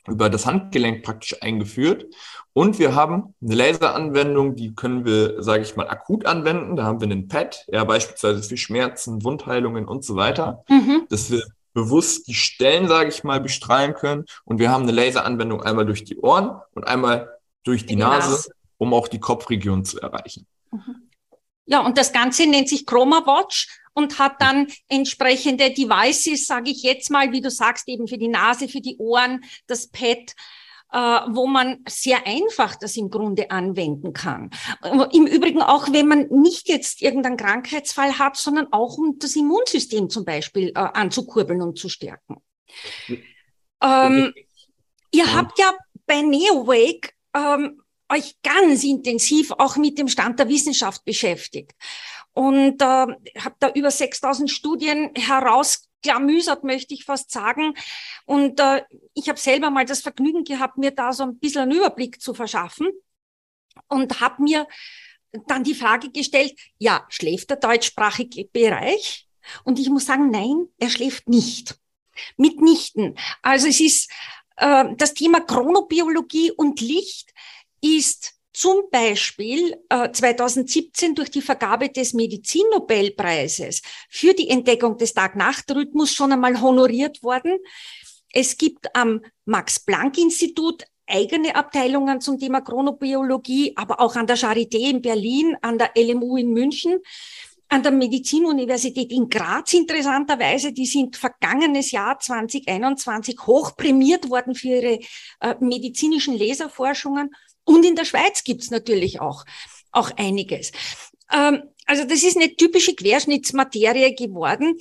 über 0.07 0.31
das 0.31 0.47
Handgelenk 0.47 1.03
praktisch 1.03 1.43
eingeführt. 1.43 2.07
Und 2.53 2.79
wir 2.79 2.95
haben 2.95 3.35
eine 3.43 3.55
Laseranwendung, 3.55 4.55
die 4.55 4.75
können 4.75 5.05
wir, 5.05 5.43
sage 5.43 5.63
ich 5.63 5.75
mal, 5.75 5.89
akut 5.89 6.27
anwenden. 6.27 6.77
Da 6.77 6.85
haben 6.85 7.01
wir 7.01 7.07
einen 7.07 7.29
Pad, 7.29 7.65
ja, 7.69 7.83
beispielsweise 7.85 8.43
für 8.43 8.57
Schmerzen, 8.57 9.25
Wundheilungen 9.25 9.87
und 9.87 10.05
so 10.05 10.17
weiter, 10.17 10.65
mhm. 10.69 11.07
dass 11.09 11.31
wir 11.31 11.43
bewusst 11.79 12.27
die 12.27 12.35
Stellen, 12.35 12.89
sage 12.89 13.09
ich 13.11 13.23
mal, 13.23 13.41
bestrahlen 13.41 13.95
können. 13.95 14.25
Und 14.45 14.59
wir 14.59 14.71
haben 14.71 14.83
eine 14.83 14.93
Laseranwendung 14.93 15.63
einmal 15.63 15.87
durch 15.87 16.05
die 16.05 16.19
Ohren 16.19 16.61
und 16.75 16.87
einmal 16.87 17.29
durch 17.63 17.83
die, 17.83 17.95
die 17.95 17.97
Nase, 17.97 18.31
Nase, 18.31 18.51
um 18.79 18.93
auch 18.95 19.09
die 19.09 19.21
Kopfregion 19.21 19.85
zu 19.85 20.01
erreichen. 20.01 20.47
Mhm. 20.73 21.09
Ja, 21.67 21.81
und 21.81 21.99
das 21.99 22.13
Ganze 22.13 22.47
nennt 22.47 22.69
sich 22.69 22.87
Chroma 22.87 23.27
Watch 23.27 23.69
und 23.93 24.19
hat 24.19 24.41
dann 24.41 24.69
entsprechende 24.89 25.71
Devices, 25.71 26.47
sage 26.47 26.71
ich 26.71 26.83
jetzt 26.83 27.11
mal, 27.11 27.31
wie 27.31 27.43
du 27.43 27.51
sagst, 27.51 27.87
eben 27.89 28.09
für 28.09 28.17
die 28.17 28.29
Nase, 28.29 28.69
für 28.69 28.81
die 28.81 28.97
Ohren, 28.97 29.45
das 29.67 29.89
Pad, 29.89 30.35
wo 30.91 31.47
man 31.47 31.85
sehr 31.89 32.27
einfach 32.27 32.77
das 32.77 32.97
im 32.97 33.11
Grunde 33.11 33.51
anwenden 33.51 34.13
kann. 34.13 34.51
Im 35.13 35.27
Übrigen 35.27 35.61
auch, 35.61 35.93
wenn 35.93 36.09
man 36.09 36.29
nicht 36.31 36.69
jetzt 36.69 37.03
irgendeinen 37.03 37.37
Krankheitsfall 37.37 38.19
hat, 38.19 38.37
sondern 38.37 38.73
auch 38.73 38.97
um 38.97 39.19
das 39.19 39.37
Immunsystem 39.37 40.09
zum 40.09 40.25
Beispiel 40.25 40.69
äh, 40.69 40.73
anzukurbeln 40.75 41.61
und 41.63 41.79
zu 41.79 41.89
stärken. 41.89 42.37
Ähm, 43.83 44.33
ihr 45.11 45.35
habt 45.35 45.59
ja 45.59 45.73
bei 46.07 46.23
NeoWake 46.23 47.13
ähm, 47.35 47.83
euch 48.11 48.37
ganz 48.43 48.85
intensiv 48.85 49.53
auch 49.53 49.77
mit 49.77 49.99
dem 49.99 50.09
Stand 50.09 50.39
der 50.39 50.49
Wissenschaft 50.49 51.05
beschäftigt 51.05 51.73
und 52.33 52.81
äh, 52.81 52.85
habe 52.85 53.57
da 53.59 53.71
über 53.75 53.91
6000 53.91 54.51
Studien 54.51 55.11
herausklamüsert, 56.05 56.65
möchte 56.65 56.95
ich 56.95 57.05
fast 57.05 57.31
sagen. 57.31 57.75
Und 58.27 58.61
äh, 58.61 58.83
ich 59.15 59.29
habe 59.29 59.39
selber 59.39 59.71
mal 59.71 59.85
das 59.85 60.01
Vergnügen 60.01 60.45
gehabt, 60.45 60.79
mir 60.79 60.91
da 60.91 61.13
so 61.13 61.25
ein 61.25 61.39
bisschen 61.39 61.63
einen 61.63 61.73
Überblick 61.73 62.21
zu 62.21 62.35
verschaffen 62.35 62.89
und 63.89 64.21
habe 64.21 64.43
mir 64.43 64.67
dann 65.47 65.65
die 65.65 65.75
Frage 65.75 66.11
gestellt, 66.11 66.59
ja, 66.79 67.05
schläft 67.09 67.51
der 67.51 67.59
deutschsprachige 67.59 68.47
Bereich? 68.47 69.27
Und 69.65 69.79
ich 69.79 69.89
muss 69.89 70.07
sagen, 70.07 70.31
nein, 70.31 70.69
er 70.79 70.91
schläft 70.91 71.29
nicht. 71.29 71.79
Mitnichten. 72.37 73.17
Also 73.43 73.69
es 73.69 73.81
ist 73.81 74.11
äh, 74.57 74.85
das 74.97 75.15
Thema 75.15 75.41
Chronobiologie 75.41 76.51
und 76.53 76.81
Licht 76.81 77.33
ist 77.81 78.35
zum 78.59 78.91
Beispiel 78.91 79.77
äh, 79.89 80.11
2017 80.11 81.15
durch 81.15 81.31
die 81.31 81.43
Vergabe 81.43 81.91
des 81.91 82.13
Medizinnobelpreises 82.13 83.83
für 84.11 84.35
die 84.35 84.49
Entdeckung 84.49 84.99
des 84.99 85.15
Tag-Nacht-Rhythmus 85.15 86.13
schon 86.13 86.33
einmal 86.33 86.61
honoriert 86.61 87.23
worden. 87.23 87.59
Es 88.33 88.59
gibt 88.59 88.97
am 88.97 89.21
Max-Planck-Institut 89.45 90.83
eigene 91.07 91.55
Abteilungen 91.55 92.21
zum 92.21 92.37
Thema 92.37 92.61
Chronobiologie, 92.61 93.75
aber 93.77 94.01
auch 94.01 94.17
an 94.17 94.27
der 94.27 94.37
Charité 94.37 94.91
in 94.91 95.03
Berlin, 95.03 95.57
an 95.63 95.79
der 95.79 95.93
LMU 95.97 96.37
in 96.37 96.53
München, 96.53 96.99
an 97.69 97.85
der 97.85 97.93
Medizinuniversität 97.93 99.13
in 99.13 99.29
Graz 99.29 99.73
interessanterweise. 99.73 100.73
Die 100.73 100.87
sind 100.87 101.17
vergangenes 101.17 101.93
Jahr 101.93 102.19
2021 102.19 103.39
hochprämiert 103.47 104.29
worden 104.29 104.57
für 104.57 104.69
ihre 104.69 104.99
äh, 105.41 105.55
medizinischen 105.61 106.37
Laserforschungen. 106.37 107.31
Und 107.69 107.85
in 107.85 107.97
der 107.97 108.07
Schweiz 108.07 108.45
gibt's 108.45 108.71
natürlich 108.71 109.21
auch, 109.21 109.45
auch 109.93 110.11
einiges. 110.17 110.73
Ähm, 111.31 111.65
also 111.85 112.05
das 112.05 112.23
ist 112.23 112.37
eine 112.37 112.57
typische 112.57 112.95
Querschnittsmaterie 112.95 114.15
geworden. 114.15 114.79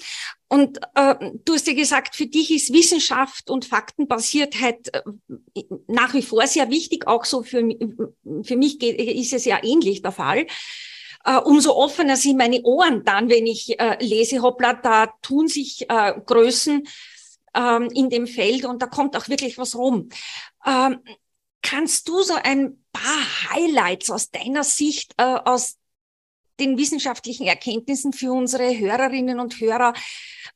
Und 0.48 0.80
äh, 0.96 1.16
du 1.44 1.54
hast 1.54 1.68
ja 1.68 1.74
gesagt, 1.74 2.16
für 2.16 2.28
dich 2.28 2.50
ist 2.50 2.72
Wissenschaft 2.72 3.50
und 3.50 3.66
Faktenbasiertheit 3.66 4.88
äh, 4.94 5.64
nach 5.88 6.14
wie 6.14 6.22
vor 6.22 6.48
sehr 6.48 6.70
wichtig. 6.70 7.08
Auch 7.08 7.26
so 7.26 7.44
für, 7.44 7.62
für 8.44 8.56
mich 8.56 8.80
geht, 8.80 8.98
ist 9.02 9.34
es 9.34 9.44
ja 9.44 9.62
ähnlich 9.62 10.02
der 10.02 10.14
Fall. 10.14 10.48
Uh, 11.28 11.42
umso 11.44 11.74
offener 11.74 12.16
sind 12.16 12.38
meine 12.38 12.62
Ohren 12.62 13.04
dann, 13.04 13.28
wenn 13.28 13.48
ich 13.48 13.78
äh, 13.82 13.98
lese, 14.00 14.42
hoppla, 14.42 14.76
da 14.76 15.08
tun 15.22 15.50
sich 15.50 15.90
äh, 15.90 16.14
Größen 16.26 16.88
ähm, 17.54 17.90
in 17.94 18.10
dem 18.10 18.28
Feld 18.28 18.64
und 18.64 18.82
da 18.82 18.86
kommt 18.86 19.18
auch 19.18 19.28
wirklich 19.28 19.58
was 19.58 19.76
rum. 19.76 20.08
Ähm, 20.66 21.02
Kannst 21.62 22.08
du 22.08 22.22
so 22.22 22.36
ein 22.36 22.84
paar 22.94 23.52
Highlights 23.52 24.10
aus 24.10 24.30
deiner 24.32 24.64
Sicht, 24.64 25.14
äh, 25.18 25.24
aus 25.24 25.78
den 26.60 26.78
wissenschaftlichen 26.78 27.46
Erkenntnissen 27.46 28.14
für 28.14 28.32
unsere 28.32 28.78
Hörerinnen 28.78 29.40
und 29.40 29.60
Hörer 29.60 29.94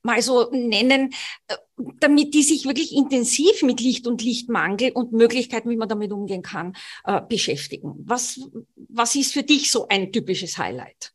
mal 0.04 0.22
so 0.22 0.50
nennen, 0.52 1.14
äh, 1.48 1.56
damit 2.00 2.34
die 2.34 2.44
sich 2.44 2.66
wirklich 2.66 2.96
intensiv 2.96 3.62
mit 3.64 3.80
Licht 3.80 4.08
und 4.08 4.22
Lichtmangel 4.24 4.92
und 4.92 5.12
Möglichkeiten, 5.12 5.70
wie 5.70 5.78
man 5.78 5.90
damit 5.90 6.12
umgehen 6.12 6.42
kann, 6.42 6.76
äh, 7.04 7.22
beschäftigen. 7.22 7.94
Was, 8.06 8.40
was 8.76 9.16
ist 9.16 9.34
für 9.34 9.44
dich 9.44 9.72
so 9.72 9.88
ein 9.88 10.12
typisches 10.12 10.58
Highlight? 10.58 11.14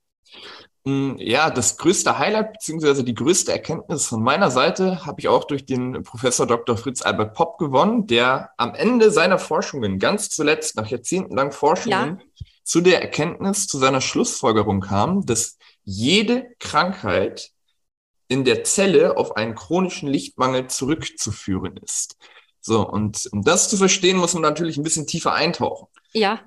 Mm, 0.87 1.17
ja, 1.19 1.51
das 1.51 1.79
größte 1.79 2.17
Highlight 2.17 2.53
beziehungsweise 2.53 3.03
die 3.03 3.15
größte 3.15 3.51
Erkenntnis 3.51 4.07
von 4.07 4.23
meiner 4.23 4.53
Seite 4.53 5.05
habe 5.05 5.21
ich 5.21 5.27
auch 5.27 5.43
durch 5.43 5.67
den 5.67 6.05
Professor 6.05 6.47
Dr. 6.47 6.77
Fritz 6.77 7.03
Albert 7.03 7.35
Popp 7.35 7.59
gewonnen, 7.59 8.07
der 8.07 8.51
am 8.57 8.73
Ende 8.73 9.11
seiner 9.11 9.41
Forschungen, 9.41 9.99
ganz 9.99 10.31
zuletzt 10.31 10.77
nach 10.77 10.87
jahrzehntelang 10.87 11.51
Forschungen, 11.51 12.21
ja. 12.21 12.45
zu 12.63 12.81
der 12.81 13.03
Erkenntnis, 13.03 13.67
zu 13.67 13.79
seiner 13.79 14.01
Schlussfolgerung 14.01 14.81
kam, 14.81 15.27
dass 15.27 15.59
jede 15.83 16.55
Krankheit 16.61 17.51
in 18.29 18.45
der 18.45 18.63
Zelle 18.63 19.17
auf 19.17 19.37
einen 19.37 19.57
chronischen 19.57 20.09
Lichtmangel 20.09 20.69
zurückzuführen 20.69 21.79
ist. 21.79 22.17
So, 22.61 22.89
und 22.89 23.29
um 23.33 23.43
das 23.43 23.69
zu 23.69 23.77
verstehen, 23.77 24.19
muss 24.19 24.35
man 24.35 24.43
natürlich 24.43 24.77
ein 24.77 24.85
bisschen 24.85 25.09
tiefer 25.09 25.33
eintauchen. 25.33 25.89
Ja. 26.13 26.41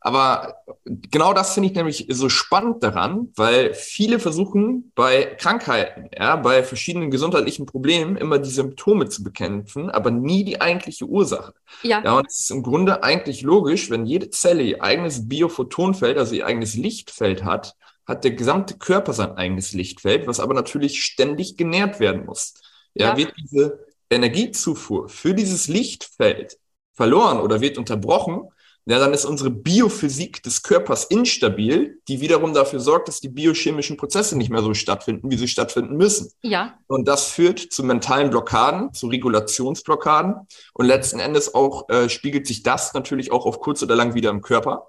Aber 0.00 0.54
genau 0.84 1.32
das 1.32 1.54
finde 1.54 1.68
ich 1.68 1.74
nämlich 1.74 2.06
so 2.08 2.28
spannend 2.28 2.82
daran, 2.84 3.32
weil 3.34 3.74
viele 3.74 4.20
versuchen 4.20 4.92
bei 4.94 5.24
Krankheiten, 5.24 6.08
ja, 6.16 6.36
bei 6.36 6.62
verschiedenen 6.62 7.10
gesundheitlichen 7.10 7.66
Problemen 7.66 8.16
immer 8.16 8.38
die 8.38 8.50
Symptome 8.50 9.08
zu 9.08 9.24
bekämpfen, 9.24 9.90
aber 9.90 10.12
nie 10.12 10.44
die 10.44 10.60
eigentliche 10.60 11.06
Ursache. 11.06 11.52
Ja. 11.82 12.02
ja 12.04 12.16
und 12.16 12.26
es 12.28 12.40
ist 12.40 12.50
im 12.52 12.62
Grunde 12.62 13.02
eigentlich 13.02 13.42
logisch, 13.42 13.90
wenn 13.90 14.06
jede 14.06 14.30
Zelle 14.30 14.62
ihr 14.62 14.82
eigenes 14.82 15.28
Biophotonfeld, 15.28 16.16
also 16.16 16.34
ihr 16.34 16.46
eigenes 16.46 16.74
Lichtfeld 16.74 17.44
hat, 17.44 17.74
hat 18.06 18.22
der 18.22 18.32
gesamte 18.32 18.78
Körper 18.78 19.12
sein 19.12 19.32
eigenes 19.32 19.72
Lichtfeld, 19.72 20.28
was 20.28 20.38
aber 20.38 20.54
natürlich 20.54 21.02
ständig 21.02 21.56
genährt 21.56 21.98
werden 21.98 22.24
muss. 22.24 22.54
Ja, 22.94 23.08
ja. 23.08 23.16
wird 23.16 23.34
diese 23.36 23.84
Energiezufuhr 24.10 25.08
für 25.08 25.34
dieses 25.34 25.68
Lichtfeld 25.68 26.58
verloren 26.94 27.40
oder 27.40 27.60
wird 27.60 27.78
unterbrochen, 27.78 28.48
ja, 28.88 28.98
dann 28.98 29.12
ist 29.12 29.26
unsere 29.26 29.50
Biophysik 29.50 30.42
des 30.42 30.62
Körpers 30.62 31.04
instabil, 31.04 32.00
die 32.08 32.22
wiederum 32.22 32.54
dafür 32.54 32.80
sorgt, 32.80 33.08
dass 33.08 33.20
die 33.20 33.28
biochemischen 33.28 33.98
Prozesse 33.98 34.34
nicht 34.38 34.48
mehr 34.48 34.62
so 34.62 34.72
stattfinden, 34.72 35.30
wie 35.30 35.36
sie 35.36 35.46
stattfinden 35.46 35.98
müssen. 35.98 36.32
Ja. 36.40 36.78
Und 36.86 37.06
das 37.06 37.26
führt 37.26 37.58
zu 37.58 37.84
mentalen 37.84 38.30
Blockaden, 38.30 38.94
zu 38.94 39.08
Regulationsblockaden. 39.08 40.36
Und 40.72 40.86
letzten 40.86 41.18
Endes 41.18 41.54
auch 41.54 41.90
äh, 41.90 42.08
spiegelt 42.08 42.46
sich 42.46 42.62
das 42.62 42.94
natürlich 42.94 43.30
auch 43.30 43.44
auf 43.44 43.60
kurz 43.60 43.82
oder 43.82 43.94
lang 43.94 44.14
wieder 44.14 44.30
im 44.30 44.40
Körper. 44.40 44.88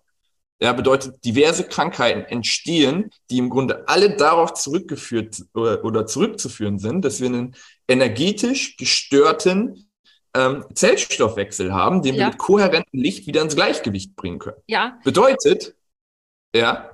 Ja, 0.61 0.71
bedeutet, 0.71 1.25
diverse 1.25 1.65
Krankheiten 1.65 2.21
entstehen, 2.23 3.11
die 3.29 3.37
im 3.37 3.49
Grunde 3.49 3.85
alle 3.89 4.15
darauf 4.15 4.53
zurückgeführt 4.53 5.43
oder, 5.53 5.83
oder 5.83 6.05
zurückzuführen 6.05 6.79
sind, 6.79 7.03
dass 7.03 7.19
wir 7.19 7.27
einen 7.27 7.53
energetisch 7.89 8.77
gestörten 8.77 9.88
ähm, 10.35 10.65
Zellstoffwechsel 10.73 11.73
haben, 11.73 12.01
den 12.01 12.15
ja. 12.15 12.21
wir 12.21 12.27
mit 12.27 12.37
kohärentem 12.37 12.99
Licht 12.99 13.27
wieder 13.27 13.41
ins 13.41 13.55
Gleichgewicht 13.55 14.15
bringen 14.15 14.39
können. 14.39 14.61
Ja. 14.67 14.99
Bedeutet, 15.03 15.75
ja. 16.55 16.91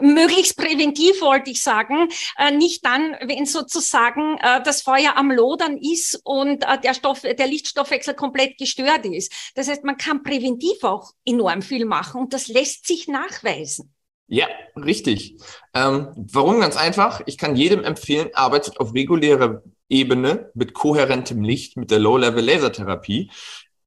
Möglichst 0.00 0.56
präventiv 0.56 1.20
wollte 1.20 1.50
ich 1.50 1.62
sagen, 1.62 2.08
äh, 2.38 2.50
nicht 2.50 2.84
dann, 2.86 3.16
wenn 3.26 3.44
sozusagen 3.44 4.38
äh, 4.38 4.62
das 4.62 4.80
Feuer 4.80 5.16
am 5.16 5.30
Lodern 5.30 5.76
ist 5.76 6.20
und 6.24 6.64
äh, 6.64 6.80
der 6.80 6.94
Stoff, 6.94 7.20
der 7.20 7.46
Lichtstoffwechsel 7.46 8.14
komplett 8.14 8.56
gestört 8.56 9.04
ist. 9.04 9.52
Das 9.54 9.68
heißt, 9.68 9.84
man 9.84 9.98
kann 9.98 10.22
präventiv 10.22 10.82
auch 10.82 11.12
enorm 11.26 11.60
viel 11.60 11.84
machen 11.84 12.22
und 12.22 12.32
das 12.32 12.48
lässt 12.48 12.86
sich 12.86 13.08
nachweisen. 13.08 13.94
Ja, 14.26 14.46
richtig. 14.74 15.36
Ähm, 15.74 16.08
warum? 16.16 16.60
Ganz 16.60 16.76
einfach. 16.76 17.20
Ich 17.26 17.36
kann 17.36 17.56
jedem 17.56 17.84
empfehlen, 17.84 18.30
arbeitet 18.32 18.80
auf 18.80 18.94
regulärer 18.94 19.62
Ebene 19.88 20.50
mit 20.54 20.74
kohärentem 20.74 21.42
Licht, 21.42 21.76
mit 21.76 21.90
der 21.90 21.98
Low-Level-Lasertherapie. 21.98 23.30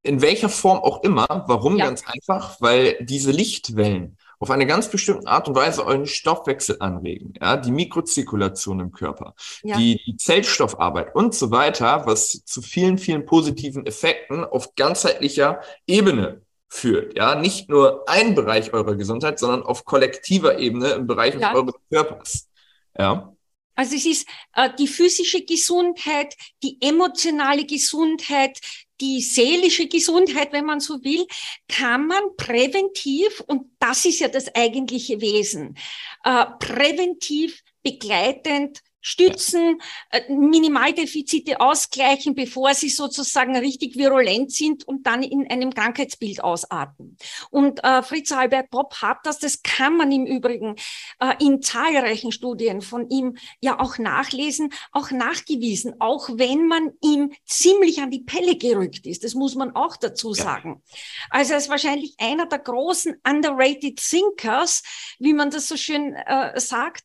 In 0.03 0.21
welcher 0.21 0.49
Form 0.49 0.77
auch 0.79 1.03
immer. 1.03 1.45
Warum? 1.47 1.77
Ja. 1.77 1.85
Ganz 1.85 2.03
einfach, 2.07 2.61
weil 2.61 2.97
diese 3.01 3.31
Lichtwellen 3.31 4.17
auf 4.39 4.51
eine 4.51 4.67
ganz 4.67 4.89
bestimmte 4.89 5.27
Art 5.27 5.47
und 5.47 5.55
Weise 5.55 5.85
euren 5.85 6.05
Stoffwechsel 6.05 6.77
anregen, 6.79 7.33
ja, 7.41 7.57
die 7.57 7.71
Mikrozirkulation 7.71 8.79
im 8.79 8.91
Körper, 8.91 9.33
ja. 9.63 9.77
die, 9.77 9.99
die 10.05 10.15
Zellstoffarbeit 10.17 11.15
und 11.15 11.33
so 11.33 11.49
weiter, 11.51 12.05
was 12.05 12.43
zu 12.45 12.61
vielen, 12.61 12.97
vielen 12.97 13.25
positiven 13.25 13.85
Effekten 13.85 14.43
auf 14.43 14.75
ganzheitlicher 14.75 15.61
Ebene 15.87 16.41
führt. 16.69 17.17
Ja, 17.17 17.35
nicht 17.35 17.69
nur 17.69 18.07
ein 18.07 18.35
Bereich 18.35 18.73
eurer 18.73 18.95
Gesundheit, 18.95 19.39
sondern 19.39 19.63
auf 19.63 19.85
kollektiver 19.85 20.59
Ebene 20.59 20.89
im 20.89 21.07
Bereich 21.07 21.35
ja. 21.35 21.55
eures 21.55 21.75
Körpers. 21.89 22.49
Ja. 22.97 23.33
Also 23.77 23.95
es 23.95 24.05
ist 24.05 24.27
äh, 24.55 24.69
die 24.77 24.87
physische 24.87 25.45
Gesundheit, 25.45 26.35
die 26.63 26.77
emotionale 26.81 27.63
Gesundheit, 27.63 28.59
die 28.99 29.21
seelische 29.21 29.87
Gesundheit, 29.87 30.51
wenn 30.51 30.65
man 30.65 30.79
so 30.79 31.03
will, 31.03 31.27
kann 31.67 32.07
man 32.07 32.35
präventiv, 32.35 33.39
und 33.45 33.69
das 33.79 34.05
ist 34.05 34.19
ja 34.19 34.29
das 34.29 34.53
eigentliche 34.55 35.21
Wesen, 35.21 35.77
äh, 36.23 36.45
präventiv 36.59 37.63
begleitend 37.83 38.81
stützen, 39.07 39.79
ja. 40.13 40.19
Äh, 40.19 40.33
Minimaldefizite 40.33 41.59
ausgleichen, 41.61 42.35
bevor 42.35 42.73
sie 42.73 42.89
sozusagen 42.89 43.55
richtig 43.55 43.95
virulent 43.95 44.51
sind 44.51 44.87
und 44.87 45.07
dann 45.07 45.23
in 45.23 45.49
einem 45.49 45.73
Krankheitsbild 45.73 46.43
ausarten. 46.43 47.17
Und 47.49 47.83
äh, 47.83 48.03
Fritz 48.03 48.31
Albert 48.31 48.69
Popp 48.69 49.01
hat 49.01 49.19
das, 49.23 49.39
das 49.39 49.63
kann 49.63 49.97
man 49.97 50.11
im 50.11 50.25
Übrigen 50.25 50.75
äh, 51.19 51.33
in 51.39 51.61
zahlreichen 51.61 52.31
Studien 52.31 52.81
von 52.81 53.09
ihm 53.09 53.37
ja 53.61 53.79
auch 53.79 53.97
nachlesen, 53.97 54.73
auch 54.91 55.11
nachgewiesen, 55.11 55.95
auch 55.99 56.29
wenn 56.33 56.67
man 56.67 56.91
ihm 57.01 57.31
ziemlich 57.45 58.01
an 58.01 58.11
die 58.11 58.23
Pelle 58.23 58.57
gerückt 58.57 59.05
ist. 59.05 59.23
Das 59.23 59.33
muss 59.33 59.55
man 59.55 59.75
auch 59.75 59.95
dazu 59.95 60.33
sagen. 60.33 60.81
Ja. 60.85 60.97
Also 61.29 61.53
er 61.53 61.59
ist 61.59 61.69
wahrscheinlich 61.69 62.15
einer 62.17 62.45
der 62.45 62.59
großen 62.59 63.21
underrated 63.27 63.97
Thinkers, 63.97 64.83
wie 65.19 65.33
man 65.33 65.49
das 65.49 65.67
so 65.67 65.77
schön 65.77 66.13
äh, 66.13 66.59
sagt. 66.59 67.03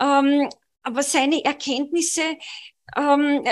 Ähm, 0.00 0.48
aber 0.88 1.02
seine 1.02 1.44
Erkenntnisse 1.44 2.22
ähm, 2.96 3.44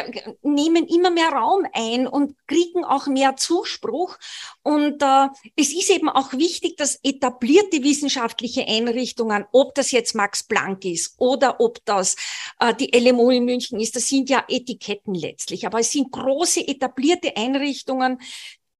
nehmen 0.42 0.86
immer 0.88 1.10
mehr 1.10 1.28
Raum 1.28 1.66
ein 1.74 2.06
und 2.06 2.34
kriegen 2.46 2.82
auch 2.82 3.06
mehr 3.06 3.36
Zuspruch. 3.36 4.16
Und 4.62 5.02
äh, 5.02 5.28
es 5.54 5.74
ist 5.74 5.90
eben 5.90 6.08
auch 6.08 6.32
wichtig, 6.32 6.78
dass 6.78 6.98
etablierte 7.02 7.82
wissenschaftliche 7.82 8.66
Einrichtungen, 8.66 9.44
ob 9.52 9.74
das 9.74 9.90
jetzt 9.90 10.14
Max 10.14 10.44
Planck 10.44 10.86
ist 10.86 11.14
oder 11.18 11.60
ob 11.60 11.84
das 11.84 12.16
äh, 12.58 12.74
die 12.74 12.90
LMU 12.98 13.28
in 13.30 13.44
München 13.44 13.78
ist, 13.78 13.94
das 13.96 14.08
sind 14.08 14.30
ja 14.30 14.42
Etiketten 14.48 15.14
letztlich, 15.14 15.66
aber 15.66 15.80
es 15.80 15.92
sind 15.92 16.10
große 16.10 16.66
etablierte 16.66 17.36
Einrichtungen, 17.36 18.18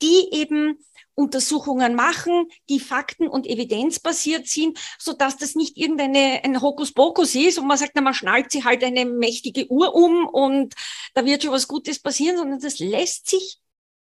die 0.01 0.29
eben 0.33 0.79
Untersuchungen 1.17 1.95
machen, 1.95 2.47
die 2.69 2.79
fakten- 2.79 3.29
und 3.29 3.47
evidenzbasiert 3.47 4.47
sind, 4.47 4.79
so 4.99 5.15
dass 5.15 5.37
das 5.37 5.55
nicht 5.55 5.77
irgendeine 5.77 6.45
ein 6.45 6.61
Hokuspokus 6.61 7.35
ist 7.35 7.59
und 7.59 7.67
man 7.67 7.79
sagt, 7.79 7.93
na, 7.95 8.03
man 8.03 8.15
schnallt 8.15 8.53
sie 8.53 8.65
halt 8.65 8.85
eine 8.85 9.07
mächtige 9.07 9.69
Uhr 9.71 9.95
um 9.95 10.29
und 10.29 10.75
da 11.15 11.25
wird 11.25 11.43
schon 11.43 11.53
was 11.53 11.69
Gutes 11.69 11.99
passieren, 11.99 12.37
sondern 12.37 12.61
das 12.61 12.79
lässt 12.79 13.29
sich 13.29 13.59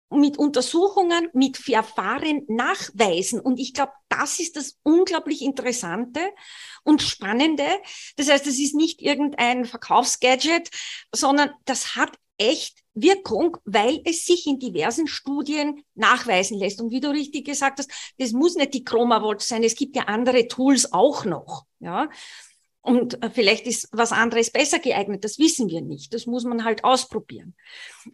mit 0.10 0.38
Untersuchungen, 0.38 1.30
mit 1.34 1.58
Verfahren 1.58 2.45
nachweisen. 2.47 3.39
Und 3.39 3.60
ich 3.60 3.73
glaube, 3.73 3.93
das 4.10 4.39
ist 4.39 4.56
das 4.56 4.78
unglaublich 4.84 5.41
Interessante 5.41 6.19
und 6.84 7.02
Spannende. 7.02 7.65
Das 8.15 8.30
heißt, 8.30 8.47
es 8.47 8.60
ist 8.60 8.76
nicht 8.76 9.02
irgendein 9.02 9.65
Verkaufsgadget, 9.65 10.69
sondern 11.13 11.52
das 11.65 11.95
hat 11.95 12.12
echt 12.37 12.79
Wirkung, 12.93 13.57
weil 13.65 14.01
es 14.05 14.25
sich 14.25 14.45
in 14.45 14.59
diversen 14.59 15.07
Studien 15.07 15.83
nachweisen 15.95 16.57
lässt. 16.57 16.81
Und 16.81 16.91
wie 16.91 16.99
du 16.99 17.09
richtig 17.09 17.45
gesagt 17.45 17.79
hast, 17.79 17.91
das 18.17 18.31
muss 18.31 18.55
nicht 18.55 18.73
die 18.73 18.83
Chromavolt 18.83 19.41
sein. 19.41 19.63
Es 19.63 19.75
gibt 19.75 19.95
ja 19.95 20.03
andere 20.03 20.47
Tools 20.47 20.93
auch 20.93 21.25
noch. 21.25 21.65
Ja. 21.79 22.09
Und 22.83 23.23
äh, 23.23 23.29
vielleicht 23.31 23.65
ist 23.65 23.87
was 23.93 24.11
anderes 24.11 24.51
besser 24.51 24.77
geeignet, 24.77 25.23
das 25.23 25.39
wissen 25.39 25.69
wir 25.69 25.81
nicht. 25.81 26.13
Das 26.13 26.25
muss 26.25 26.43
man 26.43 26.65
halt 26.65 26.83
ausprobieren. 26.83 27.55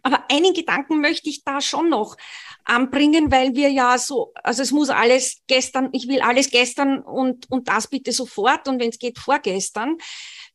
Aber 0.02 0.24
einen 0.30 0.54
Gedanken 0.54 1.00
möchte 1.00 1.28
ich 1.28 1.44
da 1.44 1.60
schon 1.60 1.90
noch 1.90 2.16
anbringen, 2.64 3.32
weil 3.32 3.56
wir 3.56 3.70
ja 3.70 3.98
so, 3.98 4.32
also 4.42 4.62
es 4.62 4.70
muss 4.70 4.88
alles 4.88 5.42
gestern, 5.48 5.88
ich 5.92 6.06
will 6.06 6.20
alles 6.20 6.50
gestern 6.50 7.00
und, 7.00 7.50
und 7.50 7.68
das 7.68 7.88
bitte 7.88 8.12
sofort 8.12 8.68
und 8.68 8.80
wenn 8.80 8.90
es 8.90 8.98
geht 8.98 9.18
vorgestern 9.18 9.96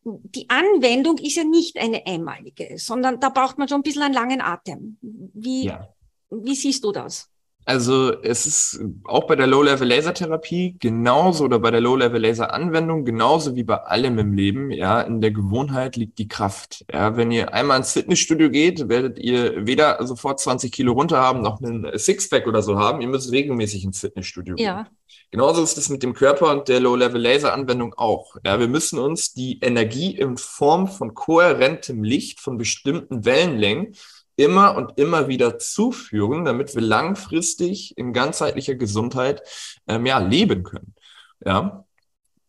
die 0.05 0.49
Anwendung 0.49 1.17
ist 1.17 1.35
ja 1.35 1.43
nicht 1.43 1.77
eine 1.79 2.05
einmalige, 2.05 2.77
sondern 2.77 3.19
da 3.19 3.29
braucht 3.29 3.57
man 3.57 3.67
schon 3.67 3.79
ein 3.79 3.83
bisschen 3.83 4.03
einen 4.03 4.13
langen 4.13 4.39
Atem. 4.39 4.97
Wie, 5.01 5.65
ja. 5.65 5.89
wie 6.29 6.55
siehst 6.55 6.83
du 6.83 6.91
das? 6.91 7.31
Also 7.65 8.21
es 8.21 8.45
ist 8.45 8.79
auch 9.05 9.25
bei 9.25 9.35
der 9.35 9.47
Low-Level-Laser-Therapie 9.47 10.77
genauso 10.79 11.45
oder 11.45 11.57
bei 11.57 11.71
der 11.71 11.81
Low-Level-Laser-Anwendung 11.81 13.05
genauso 13.05 13.55
wie 13.55 13.63
bei 13.63 13.77
allem 13.77 14.19
im 14.19 14.33
Leben. 14.33 14.69
Ja, 14.69 15.01
in 15.01 15.19
der 15.19 15.31
Gewohnheit 15.31 15.95
liegt 15.95 16.19
die 16.19 16.27
Kraft. 16.27 16.85
Ja, 16.93 17.17
wenn 17.17 17.31
ihr 17.31 17.55
einmal 17.55 17.79
ins 17.79 17.93
Fitnessstudio 17.93 18.51
geht, 18.51 18.87
werdet 18.87 19.17
ihr 19.17 19.65
weder 19.65 20.05
sofort 20.05 20.39
20 20.39 20.71
Kilo 20.71 20.93
runter 20.93 21.17
haben, 21.17 21.41
noch 21.41 21.59
einen 21.59 21.97
Sixpack 21.97 22.45
oder 22.45 22.61
so 22.61 22.77
haben. 22.77 23.01
Ihr 23.01 23.07
müsst 23.07 23.31
regelmäßig 23.31 23.83
ins 23.83 23.99
Fitnessstudio 23.99 24.55
gehen. 24.55 24.65
Ja. 24.65 24.87
Genauso 25.31 25.63
ist 25.63 25.77
es 25.77 25.89
mit 25.89 26.03
dem 26.03 26.13
Körper 26.13 26.51
und 26.51 26.67
der 26.67 26.79
Low-Level-Laser-Anwendung 26.79 27.95
auch. 27.95 28.35
Ja, 28.45 28.59
wir 28.59 28.67
müssen 28.67 28.99
uns 28.99 29.33
die 29.33 29.59
Energie 29.59 30.15
in 30.15 30.37
Form 30.37 30.87
von 30.87 31.15
kohärentem 31.15 32.03
Licht 32.03 32.39
von 32.39 32.57
bestimmten 32.57 33.25
Wellenlängen 33.25 33.95
immer 34.35 34.75
und 34.75 34.97
immer 34.97 35.27
wieder 35.27 35.57
zuführen, 35.57 36.45
damit 36.45 36.75
wir 36.75 36.81
langfristig 36.81 37.97
in 37.97 38.13
ganzheitlicher 38.13 38.75
Gesundheit 38.75 39.41
ähm, 39.87 40.05
ja, 40.05 40.19
leben 40.19 40.63
können. 40.63 40.93
Ja. 41.45 41.85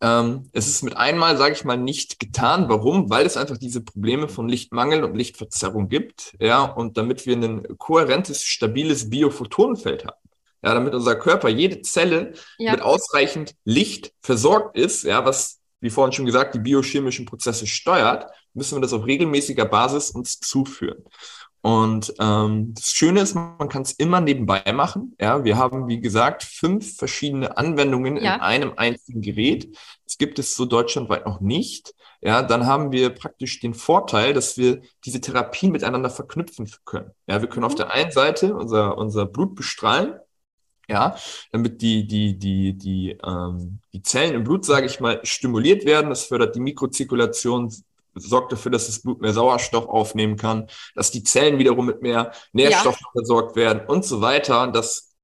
Ähm, 0.00 0.50
es 0.52 0.66
ist 0.66 0.82
mit 0.82 0.96
einmal, 0.96 1.36
sage 1.38 1.54
ich 1.54 1.64
mal, 1.64 1.78
nicht 1.78 2.18
getan. 2.18 2.68
Warum? 2.68 3.08
Weil 3.08 3.24
es 3.24 3.36
einfach 3.36 3.56
diese 3.56 3.80
Probleme 3.80 4.28
von 4.28 4.48
Lichtmangel 4.48 5.04
und 5.04 5.14
Lichtverzerrung 5.14 5.88
gibt. 5.88 6.36
Ja, 6.40 6.64
und 6.64 6.98
damit 6.98 7.24
wir 7.26 7.36
ein 7.36 7.78
kohärentes, 7.78 8.44
stabiles 8.44 9.08
Biophotonenfeld 9.08 10.04
haben. 10.04 10.18
Ja, 10.62 10.74
damit 10.74 10.94
unser 10.94 11.16
Körper, 11.16 11.48
jede 11.48 11.80
Zelle 11.82 12.32
ja. 12.58 12.72
mit 12.72 12.82
ausreichend 12.82 13.54
Licht 13.64 14.12
versorgt 14.20 14.76
ist, 14.76 15.04
ja, 15.04 15.24
was, 15.24 15.60
wie 15.80 15.90
vorhin 15.90 16.12
schon 16.12 16.26
gesagt, 16.26 16.54
die 16.54 16.58
biochemischen 16.58 17.24
Prozesse 17.24 17.66
steuert, 17.66 18.30
müssen 18.52 18.76
wir 18.76 18.80
das 18.80 18.92
auf 18.92 19.06
regelmäßiger 19.06 19.66
Basis 19.66 20.10
uns 20.10 20.40
zuführen. 20.40 21.04
Und 21.66 22.14
ähm, 22.20 22.74
das 22.74 22.92
Schöne 22.92 23.22
ist, 23.22 23.34
man 23.34 23.68
kann 23.68 23.82
es 23.82 23.90
immer 23.90 24.20
nebenbei 24.20 24.62
machen. 24.72 25.16
Ja, 25.20 25.42
wir 25.42 25.58
haben, 25.58 25.88
wie 25.88 25.98
gesagt, 25.98 26.44
fünf 26.44 26.96
verschiedene 26.96 27.56
Anwendungen 27.56 28.18
ja. 28.18 28.36
in 28.36 28.40
einem 28.40 28.72
einzigen 28.76 29.20
Gerät. 29.20 29.76
Das 30.04 30.16
gibt 30.16 30.38
es 30.38 30.54
so 30.54 30.64
deutschlandweit 30.64 31.26
noch 31.26 31.40
nicht. 31.40 31.92
Ja, 32.20 32.42
dann 32.42 32.66
haben 32.66 32.92
wir 32.92 33.10
praktisch 33.10 33.58
den 33.58 33.74
Vorteil, 33.74 34.32
dass 34.32 34.56
wir 34.56 34.80
diese 35.04 35.20
Therapie 35.20 35.68
miteinander 35.68 36.08
verknüpfen 36.08 36.70
können. 36.84 37.10
Ja, 37.26 37.40
wir 37.40 37.48
können 37.48 37.64
mhm. 37.64 37.72
auf 37.72 37.74
der 37.74 37.90
einen 37.90 38.12
Seite 38.12 38.54
unser, 38.54 38.96
unser 38.96 39.26
Blut 39.26 39.56
bestrahlen, 39.56 40.20
ja, 40.88 41.16
damit 41.50 41.82
die, 41.82 42.06
die, 42.06 42.38
die, 42.38 42.74
die, 42.78 43.18
ähm, 43.26 43.80
die 43.92 44.02
Zellen 44.02 44.36
im 44.36 44.44
Blut, 44.44 44.64
sage 44.64 44.86
ich 44.86 45.00
mal, 45.00 45.18
stimuliert 45.24 45.84
werden. 45.84 46.10
Das 46.10 46.26
fördert 46.26 46.54
die 46.54 46.60
Mikrozirkulation, 46.60 47.74
sorgt 48.16 48.52
dafür, 48.52 48.72
dass 48.72 48.86
das 48.86 49.02
Blut 49.02 49.20
mehr 49.20 49.32
Sauerstoff 49.32 49.86
aufnehmen 49.88 50.36
kann, 50.36 50.68
dass 50.94 51.10
die 51.10 51.22
Zellen 51.22 51.58
wiederum 51.58 51.86
mit 51.86 52.02
mehr 52.02 52.32
Nährstoffen 52.52 53.04
ja. 53.04 53.10
versorgt 53.12 53.56
werden 53.56 53.82
und 53.86 54.04
so 54.04 54.20
weiter. 54.20 54.66
Das 54.68 55.16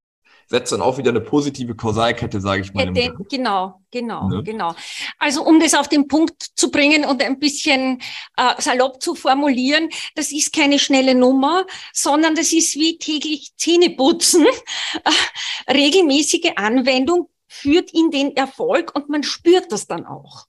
setzt 0.53 0.71
dann 0.71 0.83
auch 0.83 0.99
wieder 0.99 1.11
eine 1.11 1.21
positive 1.21 1.75
Kausalkette, 1.75 2.41
sage 2.41 2.63
ich 2.63 2.75
mal. 2.75 2.93
Kette, 2.93 3.17
genau, 3.31 3.81
genau, 3.91 4.29
ne? 4.29 4.43
genau. 4.43 4.75
Also 5.19 5.43
um 5.45 5.59
das 5.59 5.75
auf 5.75 5.89
den 5.89 6.09
Punkt 6.09 6.43
zu 6.55 6.71
bringen 6.71 7.07
und 7.07 7.23
ein 7.23 7.39
bisschen 7.39 8.01
äh, 8.37 8.61
salopp 8.61 9.03
zu 9.03 9.15
formulieren, 9.15 9.89
das 10.15 10.31
ist 10.31 10.53
keine 10.53 10.79
schnelle 10.79 11.15
Nummer, 11.15 11.65
sondern 11.93 12.35
das 12.35 12.53
ist 12.53 12.75
wie 12.75 12.99
täglich 12.99 13.53
Zähneputzen. 13.57 14.47
Äh, 14.47 15.73
regelmäßige 15.73 16.53
Anwendung 16.57 17.31
führt 17.49 17.93
in 17.93 18.11
den 18.11 18.37
Erfolg 18.37 18.95
und 18.95 19.09
man 19.09 19.23
spürt 19.23 19.73
das 19.73 19.87
dann 19.87 20.05
auch. 20.07 20.47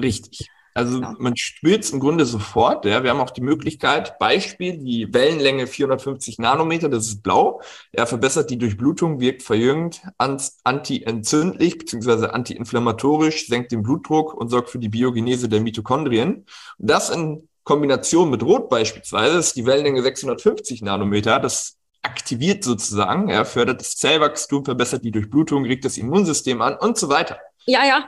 Richtig. 0.00 0.48
Also 0.78 1.00
ja. 1.00 1.16
man 1.18 1.36
spürt 1.36 1.82
es 1.82 1.90
im 1.90 1.98
Grunde 1.98 2.24
sofort. 2.24 2.84
Ja. 2.84 3.02
Wir 3.02 3.10
haben 3.10 3.20
auch 3.20 3.30
die 3.30 3.40
Möglichkeit, 3.40 4.18
Beispiel, 4.20 4.78
die 4.78 5.12
Wellenlänge 5.12 5.66
450 5.66 6.38
Nanometer, 6.38 6.88
das 6.88 7.08
ist 7.08 7.22
blau, 7.22 7.60
er 7.90 8.06
verbessert 8.06 8.48
die 8.50 8.58
Durchblutung, 8.58 9.18
wirkt 9.18 9.42
verjüngend, 9.42 10.02
anti-entzündlich 10.18 11.78
bzw. 11.78 12.26
anti-inflammatorisch, 12.26 13.48
senkt 13.48 13.72
den 13.72 13.82
Blutdruck 13.82 14.34
und 14.34 14.50
sorgt 14.50 14.70
für 14.70 14.78
die 14.78 14.88
Biogenese 14.88 15.48
der 15.48 15.60
Mitochondrien. 15.60 16.46
Und 16.78 16.90
das 16.90 17.10
in 17.10 17.48
Kombination 17.64 18.30
mit 18.30 18.44
Rot 18.44 18.68
beispielsweise 18.68 19.38
ist 19.38 19.56
die 19.56 19.66
Wellenlänge 19.66 20.02
650 20.02 20.82
Nanometer. 20.82 21.40
Das 21.40 21.76
aktiviert 22.02 22.62
sozusagen, 22.62 23.28
er 23.28 23.44
fördert 23.44 23.80
das 23.80 23.96
Zellwachstum, 23.96 24.64
verbessert 24.64 25.04
die 25.04 25.10
Durchblutung, 25.10 25.64
regt 25.64 25.84
das 25.84 25.98
Immunsystem 25.98 26.62
an 26.62 26.76
und 26.76 26.96
so 26.96 27.08
weiter. 27.08 27.38
Ja, 27.66 27.84
ja. 27.84 28.06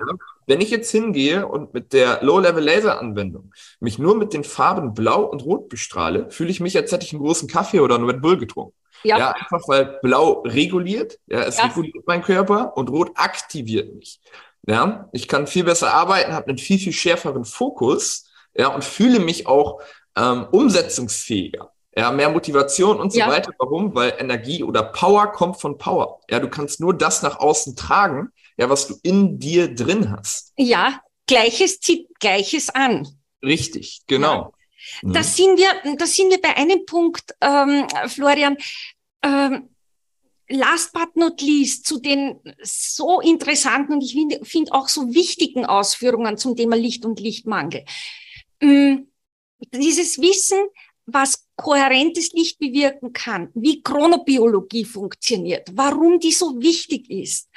Wenn 0.51 0.61
ich 0.61 0.71
jetzt 0.71 0.91
hingehe 0.91 1.47
und 1.47 1.75
mit 1.75 1.93
der 1.93 2.25
Low-Level-Laser-Anwendung 2.25 3.53
mich 3.79 4.01
nur 4.01 4.17
mit 4.17 4.33
den 4.33 4.43
Farben 4.43 4.95
Blau 4.95 5.23
und 5.23 5.45
Rot 5.45 5.69
bestrahle, 5.69 6.29
fühle 6.33 6.51
ich 6.51 6.59
mich, 6.59 6.77
als 6.77 6.91
hätte 6.91 7.07
ich 7.07 7.13
einen 7.13 7.23
großen 7.23 7.49
Kaffee 7.49 7.79
oder 7.79 7.95
einen 7.95 8.11
Red 8.11 8.21
Bull 8.21 8.37
getrunken. 8.37 8.75
Ja. 9.05 9.17
ja 9.17 9.31
einfach 9.31 9.61
weil 9.69 10.01
Blau 10.03 10.41
reguliert, 10.41 11.21
ja, 11.29 11.43
es 11.43 11.59
ja. 11.59 11.67
reguliert 11.67 12.05
meinen 12.05 12.25
Körper 12.25 12.77
und 12.77 12.91
Rot 12.91 13.13
aktiviert 13.15 13.95
mich. 13.95 14.21
Ja, 14.67 15.09
ich 15.13 15.29
kann 15.29 15.47
viel 15.47 15.63
besser 15.63 15.95
arbeiten, 15.95 16.33
habe 16.33 16.49
einen 16.49 16.59
viel, 16.59 16.81
viel 16.81 16.93
schärferen 16.93 17.45
Fokus, 17.45 18.29
ja, 18.53 18.75
und 18.75 18.83
fühle 18.83 19.21
mich 19.21 19.47
auch 19.47 19.81
ähm, 20.17 20.49
umsetzungsfähiger. 20.51 21.71
Ja, 21.97 22.11
mehr 22.11 22.29
Motivation 22.29 22.99
und 22.99 23.13
so 23.13 23.21
ja. 23.21 23.29
weiter. 23.29 23.53
Warum? 23.57 23.95
Weil 23.95 24.15
Energie 24.19 24.65
oder 24.65 24.83
Power 24.83 25.31
kommt 25.31 25.61
von 25.61 25.79
Power. 25.79 26.19
Ja, 26.29 26.41
du 26.41 26.49
kannst 26.49 26.81
nur 26.81 26.93
das 26.93 27.23
nach 27.23 27.39
außen 27.39 27.77
tragen, 27.77 28.33
ja, 28.61 28.69
was 28.69 28.87
du 28.87 28.99
in 29.03 29.39
dir 29.39 29.75
drin 29.75 30.11
hast. 30.11 30.53
Ja, 30.57 31.01
Gleiches 31.27 31.81
zieht 31.81 32.09
Gleiches 32.21 32.69
an. 32.69 33.09
Richtig, 33.43 34.03
genau. 34.07 34.35
Ja. 34.35 34.53
Mhm. 35.09 35.13
Da 35.15 35.23
sind 35.23 35.59
wir, 35.59 35.97
da 35.97 36.07
sind 36.07 36.31
wir 36.31 36.41
bei 36.43 36.55
einem 36.57 36.85
Punkt, 36.85 37.35
ähm, 37.41 37.87
Florian. 38.09 38.59
Ähm, 39.23 39.71
last 40.49 40.93
but 40.93 41.17
not 41.17 41.41
least 41.41 41.87
zu 41.87 42.01
den 42.01 42.41
so 42.63 43.21
interessanten 43.21 43.95
und 43.95 44.03
ich 44.03 44.13
finde 44.13 44.45
find 44.45 44.73
auch 44.73 44.89
so 44.89 45.15
wichtigen 45.15 45.65
Ausführungen 45.65 46.37
zum 46.37 46.57
Thema 46.57 46.77
Licht 46.77 47.07
und 47.07 47.21
Lichtmangel. 47.21 47.85
Ähm, 48.61 49.09
dieses 49.73 50.21
Wissen, 50.21 50.59
was 51.07 51.47
kohärentes 51.57 52.33
Licht 52.33 52.59
bewirken 52.59 53.13
kann, 53.13 53.51
wie 53.55 53.83
Chronobiologie 53.83 54.85
funktioniert, 54.85 55.69
warum 55.73 56.19
die 56.19 56.33
so 56.33 56.61
wichtig 56.61 57.09
ist 57.11 57.49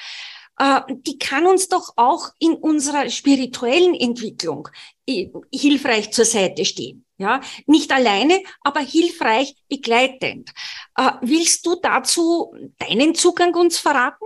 die 0.90 1.18
kann 1.18 1.46
uns 1.46 1.68
doch 1.68 1.94
auch 1.96 2.30
in 2.40 2.54
unserer 2.54 3.10
spirituellen 3.10 3.96
Entwicklung 3.96 4.70
äh, 5.08 5.30
hilfreich 5.54 6.12
zur 6.12 6.26
Seite 6.26 6.66
stehen. 6.66 7.06
Ja, 7.18 7.42
nicht 7.68 7.92
alleine, 7.92 8.42
aber 8.62 8.82
hilfreich 8.82 9.56
begleitend. 9.70 10.52
Äh, 10.98 11.12
willst 11.22 11.66
du 11.66 11.76
dazu 11.82 12.54
deinen 12.80 13.16
Zugang 13.16 13.54
uns 13.56 13.78
verraten? 13.78 14.26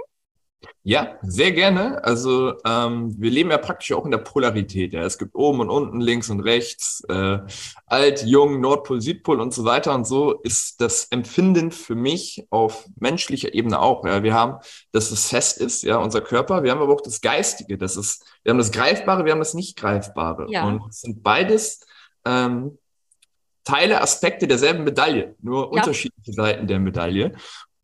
Ja, 0.84 1.17
sehr 1.22 1.52
gerne. 1.52 2.04
Also 2.04 2.54
ähm, 2.65 3.13
wir 3.17 3.30
leben 3.30 3.52
ja 3.52 3.58
praktisch 3.58 3.91
auch 3.91 4.06
in 4.06 4.12
der 4.12 4.20
Polarität. 4.20 4.93
Ja. 4.93 5.02
Es 5.02 5.17
gibt 5.17 5.36
oben 5.36 5.60
und 5.60 5.70
unten, 5.70 6.00
links 6.00 6.30
und 6.30 6.39
rechts, 6.39 7.04
äh, 7.10 7.39
alt, 7.86 8.24
jung, 8.26 8.62
Nordpol, 8.62 9.02
Südpol 9.02 9.41
und 9.41 9.54
so 9.54 9.65
weiter. 9.65 9.93
Und 9.93 10.08
so 10.08 10.39
ist 10.41 10.80
das 10.80 11.08
Empfinden 11.12 11.72
für 11.72 11.96
mich 11.96 12.48
auf 12.50 12.88
menschlicher 13.00 13.54
Ebene 13.54 13.80
auch. 13.80 14.06
Ja. 14.06 14.24
Wir 14.24 14.34
haben, 14.34 14.60
dass 14.93 15.12
es 15.12 15.28
fest 15.28 15.58
ist, 15.58 15.84
ja, 15.84 15.98
unser 15.98 16.22
Körper. 16.22 16.63
Wir 16.63 16.72
haben 16.72 16.82
aber 16.82 16.93
auch 16.93 17.02
das 17.02 17.20
Geistige. 17.20 17.78
Das 17.78 17.98
ist, 17.98 18.26
wir 18.43 18.52
haben 18.52 18.58
das 18.58 18.72
Greifbare, 18.72 19.26
wir 19.26 19.34
haben 19.34 19.39
das 19.39 19.54
Nicht-Greifbare. 19.54 20.48
Ja. 20.50 20.65
Und 20.65 20.82
es 20.89 21.02
sind 21.02 21.22
beides 21.22 21.82
ähm, 22.26 22.78
Teile, 23.65 24.02
Aspekte 24.02 24.48
derselben 24.48 24.86
Medaille, 24.86 25.36
nur 25.41 25.63
ja. 25.63 25.82
unterschiedliche 25.82 26.32
Seiten 26.32 26.67
der 26.67 26.80
Medaille. 26.80 27.34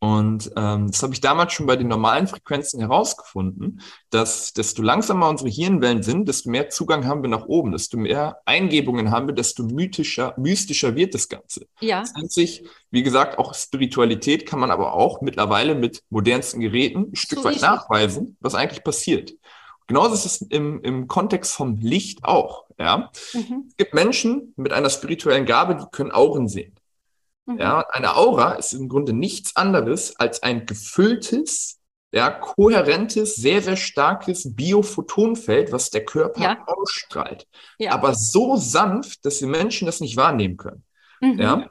Und 0.04 0.50
ähm, 0.54 0.90
das 0.90 1.02
habe 1.02 1.14
ich 1.14 1.22
damals 1.22 1.54
schon 1.54 1.64
bei 1.64 1.76
den 1.76 1.88
normalen 1.88 2.26
Frequenzen 2.26 2.78
herausgefunden, 2.80 3.80
dass 4.10 4.52
desto 4.52 4.82
langsamer 4.82 5.30
unsere 5.30 5.48
Hirnwellen 5.48 6.02
sind, 6.02 6.28
desto 6.28 6.50
mehr 6.50 6.68
Zugang 6.68 7.06
haben 7.06 7.22
wir 7.22 7.30
nach 7.30 7.46
oben, 7.46 7.72
desto 7.72 7.96
mehr 7.96 8.36
Eingebungen 8.44 9.10
haben 9.10 9.28
wir, 9.28 9.34
desto 9.34 9.62
mythischer, 9.62 10.34
mystischer 10.36 10.94
wird 10.94 11.14
das 11.14 11.30
Ganze. 11.30 11.66
Ja. 11.80 12.00
Das 12.00 12.12
nennt 12.12 12.32
sich, 12.32 12.66
wie 12.90 13.02
gesagt, 13.02 13.38
auch 13.38 13.54
Spiritualität 13.54 14.44
kann 14.44 14.60
man 14.60 14.70
aber 14.70 14.92
auch 14.92 15.22
mittlerweile 15.22 15.74
mit 15.74 16.02
modernsten 16.10 16.60
Geräten 16.60 17.12
ein 17.12 17.16
Stück 17.16 17.38
so 17.38 17.44
weit 17.44 17.62
nachweisen, 17.62 18.36
was 18.40 18.54
eigentlich 18.54 18.84
passiert. 18.84 19.32
Genauso 19.86 20.12
ist 20.12 20.26
es 20.26 20.42
im, 20.42 20.82
im 20.82 21.08
Kontext 21.08 21.54
vom 21.54 21.76
Licht 21.76 22.24
auch. 22.24 22.66
Ja? 22.78 23.10
Mhm. 23.32 23.64
Es 23.68 23.76
gibt 23.78 23.94
Menschen 23.94 24.52
mit 24.56 24.72
einer 24.74 24.90
spirituellen 24.90 25.46
Gabe, 25.46 25.76
die 25.76 25.86
können 25.92 26.10
Auren 26.10 26.46
sehen. 26.46 26.74
Mhm. 27.46 27.58
Ja, 27.58 27.86
eine 27.90 28.16
Aura 28.16 28.52
ist 28.52 28.72
im 28.72 28.88
Grunde 28.88 29.12
nichts 29.12 29.56
anderes 29.56 30.16
als 30.16 30.42
ein 30.42 30.66
gefülltes, 30.66 31.80
ja, 32.12 32.30
kohärentes, 32.30 33.34
sehr, 33.34 33.60
sehr 33.60 33.76
starkes 33.76 34.54
Biophotonfeld, 34.54 35.72
was 35.72 35.90
der 35.90 36.04
Körper 36.04 36.40
ja. 36.40 36.64
ausstrahlt. 36.66 37.46
Ja. 37.78 37.92
Aber 37.92 38.14
so 38.14 38.56
sanft, 38.56 39.24
dass 39.24 39.38
die 39.38 39.46
Menschen 39.46 39.86
das 39.86 40.00
nicht 40.00 40.16
wahrnehmen 40.16 40.56
können. 40.56 40.84
Mhm. 41.20 41.40
Ja. 41.40 41.70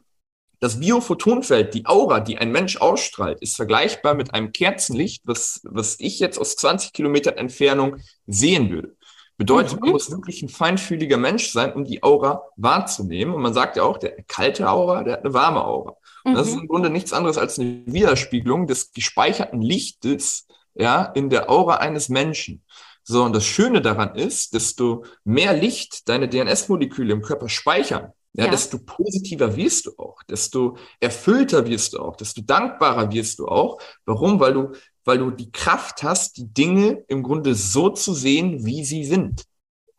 Das 0.60 0.80
Biophotonfeld, 0.80 1.74
die 1.74 1.86
Aura, 1.86 2.22
die 2.22 2.38
ein 2.38 2.52
Mensch 2.52 2.78
ausstrahlt, 2.78 3.42
ist 3.42 3.58
vergleichbar 3.58 4.14
mit 4.14 4.34
einem 4.34 4.54
Kerzenlicht, 4.54 5.24
was, 5.26 5.60
was 5.64 6.00
ich 6.00 6.20
jetzt 6.20 6.38
aus 6.38 6.56
20 6.56 6.94
Kilometern 6.94 7.36
Entfernung 7.36 7.98
sehen 8.28 8.70
würde. 8.70 8.96
Bedeutet, 9.38 9.80
man 9.80 9.90
mhm. 9.90 9.94
muss 9.94 10.12
wirklich 10.12 10.42
ein 10.44 10.50
feinfühliger 10.50 11.18
Mensch 11.18 11.52
sein, 11.52 11.74
um 11.74 11.86
die 11.86 12.04
Aura 12.04 12.44
wahrzunehmen. 12.56 13.34
Und 13.34 13.42
man 13.42 13.54
sagt 13.54 13.78
ja 13.78 13.84
auch, 13.84 13.98
der 13.98 14.24
kalte 14.28 14.70
Aura, 14.70 15.04
der 15.04 15.14
hat 15.14 15.26
eine 15.26 15.34
warme 15.34 15.66
Aura. 15.66 15.96
Und 16.24 16.36
das 16.36 16.48
ist 16.48 16.56
mhm. 16.56 16.62
im 16.62 16.68
Grunde 16.68 16.90
nichts 16.90 17.14
anderes 17.14 17.38
als 17.38 17.60
eine 17.60 17.84
Widerspiegelung 17.86 18.68
des 18.68 18.94
gespeicherten 18.94 19.62
Lichtes, 19.62 20.48
ja, 20.76 21.04
in 21.04 21.30
der 21.30 21.50
Aura 21.50 21.78
eines 21.78 22.10
Menschen. 22.10 22.64
So, 23.04 23.24
und 23.24 23.36
das 23.36 23.46
Schöne 23.46 23.82
daran 23.82 24.16
ist, 24.16 24.54
desto 24.54 25.04
mehr 25.24 25.54
Licht 25.54 26.08
deine 26.08 26.30
DNS-Moleküle 26.30 27.14
im 27.14 27.22
Körper 27.22 27.50
speichern, 27.50 28.14
ja, 28.36 28.46
ja, 28.46 28.52
desto 28.52 28.80
positiver 28.80 29.56
wirst 29.56 29.86
du 29.86 29.92
auch, 29.98 30.24
desto 30.24 30.78
erfüllter 31.00 31.68
wirst 31.68 31.94
du 31.94 32.00
auch, 32.00 32.16
desto 32.16 32.42
dankbarer 32.42 33.12
wirst 33.12 33.38
du 33.38 33.48
auch. 33.48 33.80
Warum? 34.06 34.40
Weil 34.40 34.54
du 34.54 34.72
weil 35.06 35.18
du 35.18 35.32
die 35.32 35.52
Kraft 35.52 36.04
hast, 36.04 36.38
die 36.38 36.54
Dinge 36.54 37.04
im 37.08 37.24
Grunde 37.24 37.56
so 37.56 37.90
zu 37.90 38.14
sehen, 38.14 38.66
wie 38.66 38.84
sie 38.84 39.06
sind. 39.06 39.44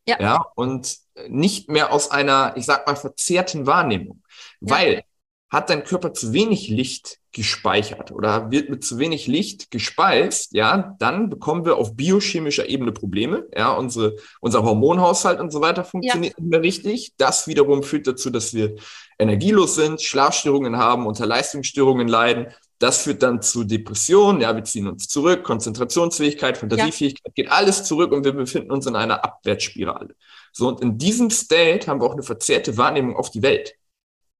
Ja. 0.07 0.21
ja 0.21 0.47
und 0.55 0.99
nicht 1.29 1.71
mehr 1.71 1.93
aus 1.93 2.11
einer, 2.11 2.55
ich 2.57 2.67
sag 2.67 2.87
mal, 2.87 2.97
verzerrten 2.97 3.67
Wahrnehmung. 3.67 4.23
Ja. 4.61 4.75
Weil 4.77 5.05
hat 5.51 5.71
dein 5.71 5.85
Körper 5.85 6.13
zu 6.13 6.33
wenig 6.33 6.69
Licht 6.69 7.21
gespeichert 7.31 8.11
oder 8.11 8.51
wird 8.51 8.71
mit 8.71 8.85
zu 8.85 8.99
wenig 8.99 9.27
Licht 9.27 9.71
gespeist, 9.71 10.53
ja, 10.53 10.97
dann 10.99 11.31
bekommen 11.31 11.65
wir 11.65 11.77
auf 11.77 11.95
biochemischer 11.95 12.69
Ebene 12.69 12.93
Probleme. 12.93 13.47
Ja, 13.57 13.73
unsere, 13.73 14.17
unser 14.41 14.65
Hormonhaushalt 14.65 15.41
und 15.41 15.53
so 15.53 15.61
weiter 15.61 15.85
funktioniert 15.85 16.35
ja. 16.37 16.43
nicht 16.43 16.51
mehr 16.51 16.63
richtig. 16.63 17.13
Das 17.19 17.47
wiederum 17.47 17.83
führt 17.83 18.07
dazu, 18.07 18.31
dass 18.31 18.53
wir 18.53 18.77
energielos 19.19 19.77
sind, 19.77 20.03
Schlafstörungen 20.03 20.77
haben, 20.77 21.07
unter 21.07 21.27
Leistungsstörungen 21.27 22.09
leiden 22.09 22.49
das 22.79 23.03
führt 23.03 23.23
dann 23.23 23.41
zu 23.41 23.65
Depressionen, 23.65 24.41
ja, 24.41 24.55
wir 24.55 24.65
ziehen 24.65 24.89
uns 24.89 25.07
zurück, 25.07 25.45
Konzentrationsfähigkeit, 25.45 26.59
Fantasiefähigkeit, 26.59 27.33
ja. 27.37 27.45
geht 27.45 27.53
alles 27.53 27.85
zurück 27.85 28.13
und 28.13 28.25
wir 28.25 28.33
befinden 28.33 28.73
uns 28.73 28.87
in 28.87 28.97
einer 28.97 29.25
Abwärtsspirale. 29.25 30.15
So, 30.53 30.69
und 30.69 30.81
in 30.81 30.99
diesem 30.99 31.31
State 31.31 31.87
haben 31.87 32.01
wir 32.01 32.07
auch 32.07 32.15
eine 32.15 32.23
verzerrte 32.23 32.77
Wahrnehmung 32.77 33.17
auf 33.17 33.31
die 33.31 33.43
Welt. 33.43 33.75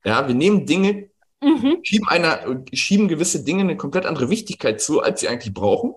Ja, 0.05 0.27
wir 0.29 0.35
nehmen 0.35 0.67
Dinge 0.67 1.11
mhm. 1.43 1.79
schieben, 1.83 2.09
einer, 2.09 2.63
schieben 2.73 3.09
gewisse 3.09 3.45
Dinge 3.45 3.63
eine 3.63 3.77
komplett 3.77 4.07
andere 4.07 4.31
Wichtigkeit 4.31 4.81
zu, 4.81 5.01
als 5.01 5.21
sie 5.21 5.29
eigentlich 5.29 5.55
brauchen. 5.55 5.95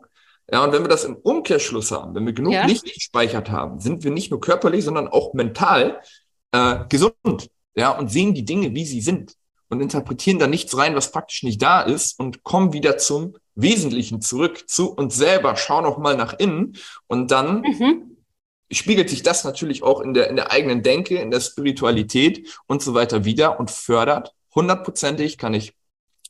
Ja, 0.49 0.63
und 0.63 0.71
wenn 0.71 0.83
wir 0.83 0.89
das 0.89 1.03
im 1.03 1.15
Umkehrschluss 1.15 1.91
haben, 1.91 2.15
wenn 2.15 2.25
wir 2.25 2.33
genug 2.33 2.53
ja. 2.53 2.65
Licht 2.65 2.85
gespeichert 2.85 3.51
haben, 3.51 3.79
sind 3.79 4.03
wir 4.03 4.11
nicht 4.11 4.31
nur 4.31 4.39
körperlich, 4.39 4.85
sondern 4.85 5.07
auch 5.09 5.33
mental 5.33 6.01
äh, 6.51 6.85
gesund. 6.87 7.49
Ja, 7.75 7.91
und 7.91 8.09
sehen 8.09 8.33
die 8.33 8.45
Dinge, 8.45 8.73
wie 8.73 8.85
sie 8.85 9.01
sind 9.01 9.35
und 9.69 9.81
interpretieren 9.81 10.39
da 10.39 10.47
nichts 10.47 10.77
rein, 10.77 10.95
was 10.95 11.07
faktisch 11.07 11.43
nicht 11.43 11.61
da 11.61 11.81
ist 11.81 12.19
und 12.19 12.43
kommen 12.43 12.73
wieder 12.73 12.97
zum 12.97 13.37
Wesentlichen 13.55 14.21
zurück, 14.21 14.69
zu 14.69 14.93
uns 14.93 15.15
selber, 15.15 15.55
schauen 15.55 15.85
auch 15.85 15.97
mal 15.97 16.15
nach 16.15 16.37
innen 16.37 16.77
und 17.07 17.31
dann 17.31 17.61
mhm. 17.61 18.17
spiegelt 18.71 19.09
sich 19.09 19.23
das 19.23 19.43
natürlich 19.43 19.83
auch 19.83 19.99
in 20.01 20.13
der, 20.13 20.29
in 20.29 20.35
der 20.35 20.51
eigenen 20.51 20.83
Denke, 20.83 21.17
in 21.17 21.31
der 21.31 21.41
Spiritualität 21.41 22.47
und 22.67 22.81
so 22.81 22.93
weiter 22.93 23.25
wieder 23.25 23.59
und 23.59 23.71
fördert 23.71 24.33
hundertprozentig, 24.53 25.37
kann 25.37 25.53
ich 25.53 25.73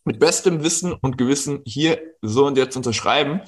mit 0.03 0.19
bestem 0.19 0.63
Wissen 0.63 0.93
und 0.93 1.17
Gewissen 1.17 1.61
hier 1.65 2.01
so 2.21 2.45
und 2.45 2.57
jetzt 2.57 2.77
unterschreiben, 2.77 3.41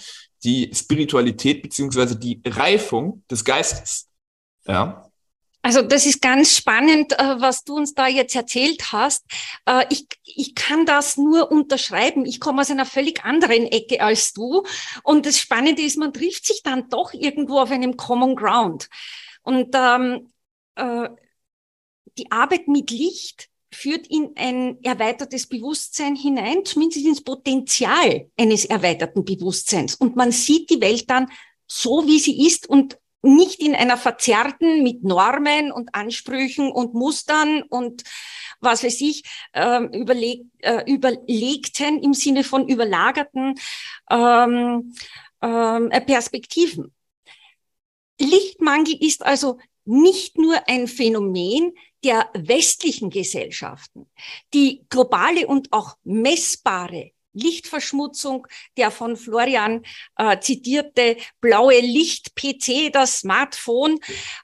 die 0.44 0.72
Spiritualität 0.74 1.62
beziehungsweise 1.62 2.18
die 2.18 2.42
Reifung 2.46 3.24
des 3.32 3.46
Geistes. 3.46 4.10
Ja. 4.68 5.09
Also 5.62 5.82
das 5.82 6.06
ist 6.06 6.22
ganz 6.22 6.56
spannend, 6.56 7.14
äh, 7.20 7.42
was 7.42 7.64
du 7.64 7.76
uns 7.76 7.94
da 7.94 8.08
jetzt 8.08 8.36
erzählt 8.36 8.92
hast. 8.92 9.26
Äh, 9.66 9.86
ich, 9.90 10.08
ich 10.24 10.56
kann 10.56 10.86
das 10.86 11.18
nur 11.18 11.52
unterschreiben. 11.52 12.26
Ich 12.26 12.40
komme 12.40 12.62
aus 12.62 12.72
einer 12.72 12.86
völlig 12.86 13.26
anderen 13.26 13.66
Ecke 13.66 14.02
als 14.02 14.34
du. 14.34 14.64
Und 15.04 15.26
das 15.26 15.38
Spannende 15.38 15.82
ist, 15.82 15.98
man 15.98 16.14
trifft 16.14 16.46
sich 16.46 16.64
dann 16.64 16.90
doch 16.90 17.14
irgendwo 17.14 17.60
auf 17.60 17.72
einem 17.72 17.98
Common 17.98 18.36
Ground. 18.36 18.90
Und 19.44 19.70
ähm, 19.74 20.32
äh, 20.76 21.10
die 22.18 22.32
Arbeit 22.32 22.68
mit 22.68 22.92
Licht 22.92 23.50
führt 23.72 24.08
in 24.08 24.32
ein 24.36 24.82
erweitertes 24.84 25.48
Bewusstsein 25.48 26.16
hinein, 26.16 26.66
zumindest 26.66 27.06
ins 27.06 27.24
Potenzial 27.24 28.30
eines 28.38 28.66
erweiterten 28.66 29.26
Bewusstseins. 29.26 29.96
Und 29.96 30.16
man 30.16 30.32
sieht 30.32 30.70
die 30.70 30.82
Welt 30.82 31.10
dann 31.10 31.30
so, 31.68 32.08
wie 32.08 32.20
sie 32.20 32.48
ist 32.48 32.68
und 32.68 32.98
nicht 33.22 33.62
in 33.62 33.76
einer 33.76 33.98
verzerrten 33.98 34.84
mit 34.84 35.04
Normen 35.04 35.72
und 35.72 35.94
Ansprüchen 35.94 36.72
und 36.72 36.94
Mustern 36.94 37.64
und 37.64 38.04
was 38.62 38.84
weiß 38.84 39.02
ich, 39.02 39.24
äh, 39.54 39.84
überleg, 39.98 40.46
äh, 40.60 40.84
überlegten 40.92 42.02
im 42.02 42.14
Sinne 42.14 42.44
von 42.44 42.68
überlagerten 42.68 43.56
ähm, 44.10 44.94
ähm, 45.42 45.90
Perspektiven. 46.06 46.94
Lichtmangel 48.20 48.98
ist 49.00 49.26
also 49.26 49.60
nicht 49.86 50.38
nur 50.38 50.68
ein 50.68 50.88
Phänomen 50.88 51.74
der 52.04 52.30
westlichen 52.34 53.10
Gesellschaften. 53.10 54.10
Die 54.54 54.86
globale 54.90 55.48
und 55.48 55.72
auch 55.72 55.98
messbare 56.04 57.12
Lichtverschmutzung, 57.40 58.48
der 58.78 58.92
von 58.92 59.18
Florian 59.18 59.84
äh, 60.18 60.40
zitierte 60.40 61.18
blaue 61.42 61.80
Licht-PC, 61.80 62.92
das 62.92 63.20
Smartphone, 63.20 64.00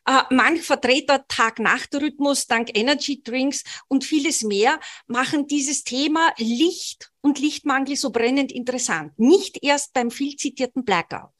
äh, 0.05 0.21
manch 0.29 0.61
Vertreter 0.61 1.25
Tag-Nacht-Rhythmus 1.27 2.47
dank 2.47 2.77
Energy 2.77 3.21
Drinks 3.23 3.63
und 3.87 4.03
vieles 4.03 4.43
mehr 4.43 4.79
machen 5.07 5.47
dieses 5.47 5.83
Thema 5.83 6.33
Licht 6.37 7.11
und 7.21 7.39
Lichtmangel 7.39 7.95
so 7.95 8.11
brennend 8.11 8.51
interessant. 8.51 9.17
Nicht 9.17 9.63
erst 9.63 9.93
beim 9.93 10.11
viel 10.11 10.35
zitierten 10.35 10.85
Blackout. 10.85 11.31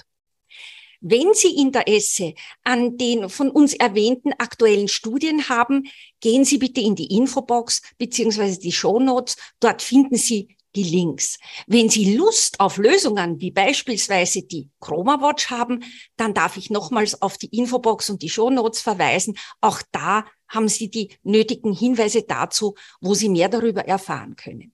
Wenn 1.08 1.36
Sie 1.36 1.56
Interesse 1.56 2.34
an 2.64 2.98
den 2.98 3.30
von 3.30 3.52
uns 3.52 3.76
erwähnten 3.76 4.34
aktuellen 4.40 4.88
Studien 4.88 5.50
haben, 5.50 5.84
gehen 6.20 6.46
Sie 6.46 6.58
bitte 6.58 6.82
in 6.82 6.96
die 6.96 7.16
Infobox 7.16 7.84
beziehungsweise 8.00 8.60
die 8.60 8.72
Show 8.72 9.00
Notes. 9.00 9.38
Dort 9.60 9.84
finden 9.84 10.16
Sie 10.16 10.56
die 10.76 10.84
Links. 10.84 11.40
Wenn 11.68 11.90
Sie 11.90 12.16
Lust 12.16 12.60
auf 12.60 12.78
Lösungen 12.78 13.40
wie 13.40 13.52
beispielsweise 13.52 14.44
die 14.44 14.70
Chroma 14.80 15.22
Watch 15.22 15.50
haben, 15.50 15.84
dann 16.18 16.34
darf 16.34 16.58
ich 16.58 16.70
nochmals 16.70 17.22
auf 17.22 17.38
die 17.38 17.56
Infobox 17.58 18.10
und 18.10 18.22
die 18.22 18.30
Show 18.30 18.50
Notes 18.50 18.82
verweisen. 18.82 19.38
Auch 19.62 19.82
da 19.92 20.26
haben 20.48 20.68
Sie 20.68 20.90
die 20.90 21.18
nötigen 21.24 21.74
Hinweise 21.74 22.24
dazu, 22.24 22.76
wo 23.02 23.14
Sie 23.14 23.30
mehr 23.30 23.50
darüber 23.50 23.86
erfahren 23.86 24.36
können. 24.36 24.74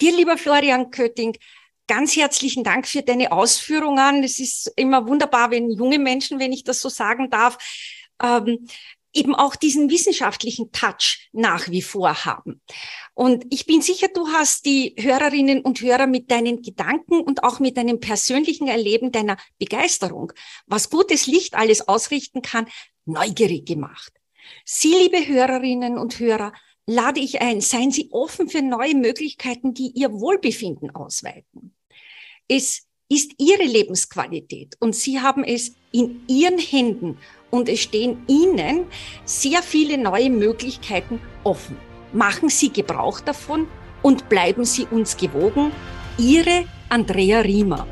Dir, 0.00 0.16
lieber 0.16 0.38
Florian 0.38 0.90
Kötting, 0.90 1.36
ganz 1.86 2.16
herzlichen 2.16 2.64
Dank 2.64 2.86
für 2.86 3.02
deine 3.02 3.32
Ausführungen. 3.32 4.22
Es 4.22 4.38
ist 4.38 4.72
immer 4.76 5.06
wunderbar, 5.06 5.50
wenn 5.50 5.70
junge 5.70 5.98
Menschen, 5.98 6.38
wenn 6.38 6.52
ich 6.52 6.64
das 6.64 6.80
so 6.80 6.88
sagen 6.88 7.30
darf, 7.30 7.58
ähm, 8.22 8.66
eben 9.12 9.34
auch 9.34 9.56
diesen 9.56 9.90
wissenschaftlichen 9.90 10.72
Touch 10.72 11.28
nach 11.32 11.68
wie 11.70 11.82
vor 11.82 12.24
haben. 12.24 12.60
Und 13.14 13.44
ich 13.50 13.66
bin 13.66 13.82
sicher, 13.82 14.08
du 14.08 14.28
hast 14.28 14.64
die 14.64 14.94
Hörerinnen 14.98 15.62
und 15.62 15.80
Hörer 15.80 16.06
mit 16.06 16.30
deinen 16.30 16.62
Gedanken 16.62 17.20
und 17.20 17.42
auch 17.42 17.60
mit 17.60 17.76
deinem 17.76 18.00
persönlichen 18.00 18.68
Erleben 18.68 19.12
deiner 19.12 19.36
Begeisterung, 19.58 20.32
was 20.66 20.90
gutes 20.90 21.26
Licht 21.26 21.54
alles 21.54 21.88
ausrichten 21.88 22.42
kann, 22.42 22.68
neugierig 23.04 23.66
gemacht. 23.66 24.12
Sie, 24.64 24.94
liebe 24.94 25.26
Hörerinnen 25.26 25.98
und 25.98 26.18
Hörer, 26.18 26.52
lade 26.86 27.20
ich 27.20 27.40
ein, 27.40 27.60
seien 27.60 27.90
Sie 27.90 28.08
offen 28.10 28.48
für 28.48 28.62
neue 28.62 28.94
Möglichkeiten, 28.94 29.74
die 29.74 29.92
Ihr 29.94 30.12
Wohlbefinden 30.12 30.90
ausweiten. 30.90 31.74
Es 32.48 32.86
ist 33.10 33.32
Ihre 33.38 33.64
Lebensqualität 33.64 34.76
und 34.78 34.94
Sie 34.94 35.20
haben 35.20 35.44
es 35.44 35.74
in 35.92 36.22
Ihren 36.28 36.58
Händen 36.58 37.18
und 37.50 37.68
es 37.68 37.80
stehen 37.80 38.22
Ihnen 38.28 38.86
sehr 39.24 39.62
viele 39.62 39.98
neue 39.98 40.30
Möglichkeiten 40.30 41.20
offen. 41.42 41.76
Machen 42.12 42.48
Sie 42.48 42.72
Gebrauch 42.72 43.20
davon 43.20 43.66
und 44.02 44.28
bleiben 44.28 44.64
Sie 44.64 44.86
uns 44.90 45.16
gewogen. 45.16 45.72
Ihre 46.18 46.64
Andrea 46.88 47.40
Riemer. 47.40 47.86